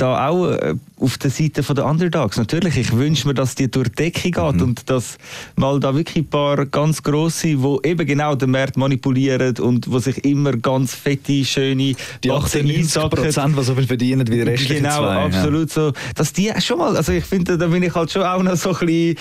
da 0.00 0.28
auch 0.28 0.48
äh, 0.52 0.74
auf 0.98 1.18
der 1.18 1.30
Seite 1.30 1.62
der 1.62 1.84
Underdogs. 1.86 2.36
Natürlich, 2.36 2.76
ich 2.76 2.92
wünsche 2.96 3.26
mir, 3.28 3.34
dass 3.34 3.54
die 3.54 3.70
durch 3.70 3.88
die 3.90 3.94
Decke 3.96 4.30
geht 4.30 4.36
Mhm. 4.54 4.62
und 4.62 4.90
dass 4.90 5.18
mal 5.56 5.78
da 5.80 5.94
wirklich 5.94 6.24
ein 6.24 6.26
paar 6.28 6.66
ganz 6.66 7.02
grosse, 7.02 7.48
die 7.48 7.78
eben 7.84 8.06
genau 8.06 8.34
den 8.34 8.50
Markt 8.50 8.76
manipulieren 8.76 9.56
und 9.58 9.90
wo 9.90 9.98
sich 9.98 10.24
immer 10.24 10.52
ganz 10.52 10.94
fette, 10.94 11.44
schöne 11.44 11.94
Die 12.24 12.30
Aktien 12.30 12.66
98 12.66 12.78
einsacken. 12.78 13.10
Prozent, 13.10 13.58
die 13.58 13.62
so 13.64 13.74
viel 13.74 13.86
verdienen 13.86 14.26
wie 14.28 14.32
die 14.36 14.42
restlichen 14.42 14.82
Genau, 14.84 14.98
zwei. 14.98 15.16
absolut 15.24 15.70
so. 15.70 15.92
Dass 16.14 16.32
die 16.32 16.50
schon 16.60 16.78
mal, 16.78 16.96
also 16.96 17.12
ich 17.12 17.24
finde, 17.24 17.56
da 17.58 17.66
bin 17.66 17.82
ich 17.82 17.94
halt 17.94 18.10
schon 18.10 18.22
auch 18.22 18.42
noch 18.42 18.56
so 18.56 18.70
ein 18.74 18.86
bisschen, 18.86 19.16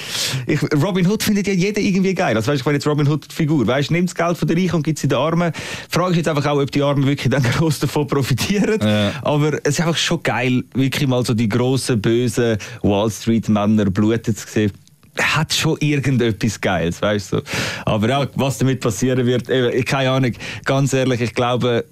ich, 0.48 0.59
Robin 0.83 1.07
Hood 1.07 1.24
findet 1.24 1.48
ja 1.48 1.53
jeder 1.53 1.81
irgendwie 1.81 2.13
geil. 2.13 2.36
Also 2.36 2.48
weißt 2.51 2.57
du, 2.57 2.62
ich 2.62 2.65
meine 2.65 2.77
jetzt 2.77 2.88
Robin 2.88 3.07
Hood 3.07 3.31
Figur, 3.31 3.65
weißt 3.67 3.89
du, 3.89 3.93
nimmt 3.93 4.09
das 4.09 4.15
Geld 4.15 4.38
von 4.38 4.48
den 4.48 4.57
Reichen 4.57 4.75
und 4.75 4.83
gibt 4.83 4.98
es 4.98 5.03
in 5.03 5.09
den 5.09 5.17
Armen. 5.19 5.51
Die 5.53 5.93
Frage 5.93 6.12
ist 6.12 6.17
jetzt 6.17 6.27
einfach 6.27 6.45
auch, 6.45 6.59
ob 6.59 6.71
die 6.71 6.81
Armen 6.81 7.05
wirklich 7.05 7.29
dann 7.29 7.43
gross 7.57 7.79
davon 7.79 8.07
profitieren. 8.07 8.79
Ja. 8.81 9.12
Aber 9.21 9.53
es 9.63 9.75
ist 9.77 9.81
einfach 9.81 9.98
schon 9.98 10.21
geil, 10.24 10.63
wirklich 10.73 11.07
mal 11.07 11.25
so 11.25 11.33
die 11.33 11.49
grossen, 11.49 12.01
bösen 12.01 12.57
Wall 12.81 13.09
Street 13.09 13.49
Männer 13.49 13.85
bluten 13.85 14.35
zu 14.35 14.47
sehen. 14.47 14.71
Hat 15.17 15.53
schon 15.53 15.77
irgendetwas 15.79 16.62
Geiles, 16.62 17.01
weißt 17.01 17.34
du. 17.34 17.41
Aber 17.86 18.08
ja, 18.08 18.27
was 18.36 18.58
damit 18.58 18.79
passieren 18.79 19.25
wird, 19.25 19.49
eben, 19.49 19.84
keine 19.84 20.12
Ahnung. 20.12 20.32
Ganz 20.63 20.93
ehrlich, 20.93 21.19
ich 21.19 21.34
glaube, 21.34 21.86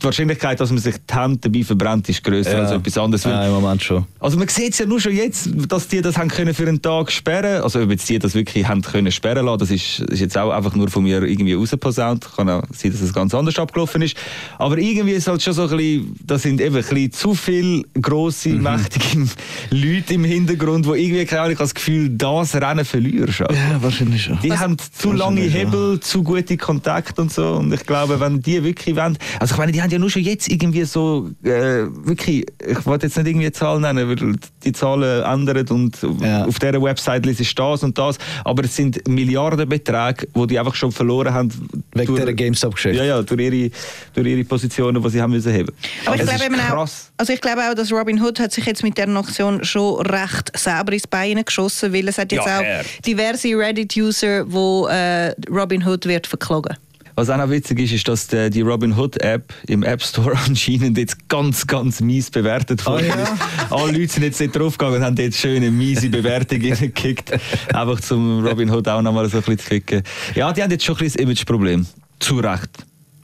die 0.00 0.04
Wahrscheinlichkeit, 0.04 0.60
dass 0.60 0.70
man 0.70 0.78
sich 0.78 0.94
die 1.10 1.14
Hände 1.14 1.38
dabei 1.40 1.64
verbrennt, 1.64 2.08
ist 2.08 2.22
grösser 2.22 2.52
Ja. 2.52 2.58
als 2.64 2.70
etwas 2.72 2.98
anderes. 2.98 3.24
Ja, 3.24 3.44
im 3.46 3.52
Moment 3.52 3.82
schon. 3.82 4.04
Also 4.20 4.38
man 4.38 4.48
sieht 4.48 4.72
es 4.72 4.78
ja 4.78 4.86
nur 4.86 5.00
schon 5.00 5.12
jetzt, 5.14 5.48
dass 5.68 5.88
die 5.88 6.00
das 6.00 6.16
haben 6.16 6.28
können 6.28 6.54
für 6.54 6.66
einen 6.68 6.80
Tag 6.80 7.10
sperren. 7.10 7.62
Also 7.62 7.80
ob 7.82 7.90
jetzt 7.90 8.08
die 8.08 8.18
das 8.18 8.34
wirklich 8.34 8.66
haben 8.68 8.82
können 8.82 9.10
sperren 9.12 9.46
lassen, 9.46 9.58
das 9.58 9.70
ist, 9.70 10.00
ist 10.00 10.20
jetzt 10.20 10.38
auch 10.38 10.50
einfach 10.50 10.74
nur 10.74 10.88
von 10.88 11.02
mir 11.02 11.22
irgendwie 11.22 11.54
rausposaunt. 11.54 12.28
Kann 12.36 12.48
auch 12.48 12.62
sein, 12.72 12.92
dass 12.92 13.00
es 13.00 13.12
ganz 13.12 13.34
anders 13.34 13.58
abgelaufen 13.58 14.02
ist. 14.02 14.16
Aber 14.58 14.78
irgendwie 14.78 15.12
ist 15.12 15.26
halt 15.28 15.42
schon 15.42 15.52
so 15.52 15.62
ein 15.62 15.68
bisschen, 15.76 16.16
da 16.24 16.38
sind 16.38 16.60
eben 16.60 16.76
ein 16.76 16.82
bisschen 16.82 17.12
zu 17.12 17.34
viele 17.34 17.82
grosse, 18.00 18.50
Mhm. 18.50 18.62
mächtige 18.62 19.26
Leute 19.70 20.14
im 20.14 20.24
Hintergrund, 20.24 20.86
wo 20.86 20.94
irgendwie, 20.94 21.24
keine 21.24 21.42
Ahnung, 21.42 21.52
ich 21.52 21.58
habe 21.58 21.64
das 21.64 21.74
Gefühl, 21.74 22.08
das 22.10 22.54
Rennen 22.54 22.84
verlierst. 22.84 23.42
Also. 23.42 23.54
Ja, 23.54 23.82
wahrscheinlich 23.82 24.22
schon. 24.24 24.38
Die 24.42 24.52
haben 24.52 24.76
zu 24.78 25.12
lange 25.12 25.40
wahrscheinlich, 25.42 25.54
ja. 25.54 25.60
Hebel, 25.60 26.00
zu 26.00 26.22
gute 26.22 26.56
Kontakte 26.56 27.20
und 27.20 27.32
so. 27.32 27.54
Und 27.54 27.72
ich 27.72 27.84
glaube, 27.84 28.20
wenn 28.20 28.40
die 28.40 28.62
wirklich 28.62 28.96
wollen, 28.96 29.18
also 29.40 29.54
ich 29.54 29.58
meine, 29.58 29.72
die 29.72 29.82
haben 29.82 29.87
ja 29.92 29.98
nur 29.98 30.10
schon 30.10 30.22
jetzt 30.22 30.48
irgendwie 30.50 30.84
so, 30.84 31.30
äh, 31.42 31.84
wirklich, 32.04 32.46
ich 32.66 32.86
wollte 32.86 33.06
jetzt 33.06 33.16
nicht 33.16 33.26
irgendwie 33.28 33.50
Zahlen 33.52 33.82
nennen, 33.82 34.08
weil 34.08 34.34
die 34.64 34.72
Zahlen 34.72 35.22
ändern 35.24 35.66
und 35.68 35.98
Ja. 36.20 36.44
auf 36.46 36.58
dieser 36.58 36.80
Website 36.82 37.26
ist 37.26 37.58
das 37.58 37.82
und 37.82 37.96
das, 37.98 38.18
aber 38.44 38.64
es 38.64 38.74
sind 38.76 39.06
Milliardenbeträge, 39.08 40.26
die 40.34 40.46
die 40.46 40.58
einfach 40.58 40.74
schon 40.74 40.92
verloren 40.92 41.32
haben. 41.32 41.48
Wegen 41.94 42.06
durch- 42.06 42.20
dieser 42.20 42.32
GameStop-Geschichte. 42.32 42.98
Ja, 42.98 43.04
ja, 43.04 43.22
durch 43.22 43.40
ihre, 43.40 43.70
durch 44.14 44.26
ihre 44.26 44.44
Positionen, 44.44 45.02
die 45.02 45.10
sie 45.10 45.20
haben 45.22 45.32
müssen 45.32 45.52
heben. 45.52 45.72
Aber 46.06 46.14
ich 46.16 46.22
Es 46.22 46.28
glaube 46.28 46.42
ist 46.44 46.46
eben 46.50 46.60
auch, 46.60 46.68
krass. 46.74 47.10
also 47.16 47.32
ich 47.32 47.40
glaube 47.40 47.62
auch, 47.68 47.74
dass 47.74 47.92
Robin 47.92 48.20
Hood 48.22 48.40
hat 48.40 48.52
sich 48.52 48.64
jetzt 48.66 48.82
mit 48.82 48.96
dieser 48.98 49.16
Aktion 49.16 49.64
schon 49.64 50.00
recht 50.06 50.56
selber 50.56 50.92
ins 50.92 51.06
Bein 51.06 51.42
geschossen, 51.44 51.92
weil 51.92 52.08
es 52.08 52.18
hat 52.18 52.32
jetzt 52.32 52.46
Ja, 52.46 52.60
auch 52.60 52.64
diverse 53.06 53.48
Reddit-User, 53.56 54.44
wo 54.50 54.86
äh, 54.88 55.34
Robin 55.50 55.86
Hood 55.86 56.06
wird 56.06 56.26
verklagen. 56.26 56.76
Was 57.18 57.30
auch 57.30 57.36
noch 57.36 57.50
witzig 57.50 57.80
ist, 57.80 57.92
ist, 57.92 58.06
dass 58.06 58.28
die, 58.28 58.60
Robin 58.60 58.96
Hood 58.96 59.20
App 59.20 59.52
im 59.66 59.82
App 59.82 60.00
Store 60.04 60.36
anscheinend 60.46 60.96
jetzt 60.96 61.28
ganz, 61.28 61.66
ganz 61.66 62.00
mies 62.00 62.30
bewertet 62.30 62.86
Ah, 62.86 63.00
ja? 63.00 63.12
ist. 63.12 63.32
Alle 63.70 63.90
Leute 63.98 64.06
sind 64.12 64.22
jetzt 64.22 64.38
nicht 64.38 64.54
draufgegangen 64.54 65.00
und 65.00 65.04
haben 65.04 65.16
jetzt 65.16 65.36
schöne 65.36 65.72
miese 65.72 66.10
Bewertung 66.10 66.62
reingekickt. 66.62 67.32
Einfach 67.74 67.98
zum 68.02 68.46
Robin 68.46 68.70
Hood 68.70 68.86
auch 68.86 69.02
nochmal 69.02 69.28
so 69.28 69.38
ein 69.38 69.42
bisschen 69.42 69.58
zu 69.58 69.66
ficken. 69.66 70.02
Ja, 70.36 70.52
die 70.52 70.62
haben 70.62 70.70
jetzt 70.70 70.84
schon 70.84 70.94
ein 70.94 70.98
bisschen 71.00 71.22
Imageproblem. 71.22 71.86
Zu 72.20 72.36
Recht. 72.38 72.70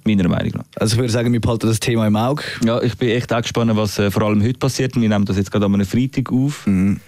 Meiner 0.05 0.27
Meinung 0.29 0.55
nach. 0.57 0.65
Also 0.75 0.95
ich 0.97 0.99
würde 1.01 1.13
sagen, 1.13 1.33
wir 1.33 1.41
behalten 1.41 1.69
das 1.69 1.79
Thema 1.79 2.09
im 2.09 2.17
Auge. 2.17 2.43
Ja, 2.65 2.83
ich 2.83 2.99
bin 2.99 3.11
echt 3.11 3.33
auch 3.33 3.43
gespannt, 3.43 3.71
was 3.77 3.97
äh, 4.01 4.11
vor 4.11 4.23
allem 4.25 4.43
heute 4.43 4.59
passiert. 4.59 4.97
Wir 4.97 5.09
nehmen 5.09 5.25
das 5.25 5.37
jetzt 5.37 5.53
gerade 5.53 5.67
am 5.67 5.75
einem 5.75 5.87
Freitag 5.87 6.33
auf. 6.33 6.67
Mhm. 6.67 6.99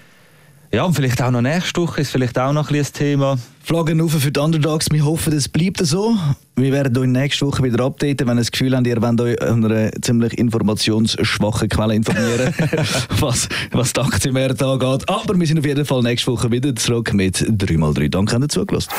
Ja, 0.72 0.84
und 0.84 0.94
vielleicht 0.94 1.22
auch 1.22 1.30
noch 1.30 1.42
nächste 1.42 1.80
Woche 1.80 2.00
ist 2.00 2.10
vielleicht 2.10 2.38
auch 2.38 2.52
noch 2.52 2.70
ein 2.70 2.76
bisschen 2.76 2.94
ein 2.94 2.98
Thema. 2.98 3.38
Flaggen 3.62 4.00
auf 4.00 4.12
für 4.12 4.30
die 4.30 4.40
Underdogs. 4.40 4.88
Wir 4.90 5.04
hoffen, 5.04 5.32
es 5.32 5.48
bleibt 5.48 5.78
so. 5.78 6.16
Wir 6.56 6.72
werden 6.72 6.96
euch 6.96 7.08
nächste 7.08 7.46
Woche 7.46 7.62
wieder 7.62 7.84
updaten, 7.84 8.26
wenn 8.26 8.36
ihr 8.36 8.40
das 8.40 8.50
Gefühl 8.50 8.76
habt, 8.76 8.86
ihr 8.86 9.00
wollt 9.00 9.20
euch 9.20 9.42
an 9.42 9.64
einer 9.64 9.90
ziemlich 10.00 10.36
informationsschwachen 10.38 11.68
Quelle 11.68 11.94
informieren, 11.94 12.54
was, 13.20 13.48
was 13.72 13.92
die 13.92 14.00
Aktienmärkte 14.00 14.66
angeht. 14.66 15.08
Aber 15.08 15.38
wir 15.38 15.46
sind 15.46 15.58
auf 15.58 15.66
jeden 15.66 15.84
Fall 15.84 16.02
nächste 16.02 16.32
Woche 16.32 16.50
wieder 16.50 16.74
zurück 16.74 17.12
mit 17.12 17.38
3x3. 17.38 18.08
Danke, 18.08 18.34
habt 18.34 18.44
ihr 18.44 18.48
zugelassen. 18.48 18.90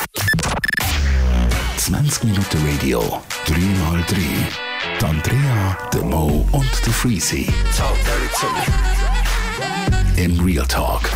20 1.76 2.24
Minuten 2.24 2.58
Radio, 2.66 3.22
3x3. 3.46 4.16
Die 5.00 5.04
Andrea, 5.04 5.78
der 5.92 6.02
Mo 6.02 6.46
und 6.52 6.66
der 6.84 6.92
Freezy. 6.92 7.46
in 10.18 10.36
Real 10.42 10.64
Talk. 10.64 11.08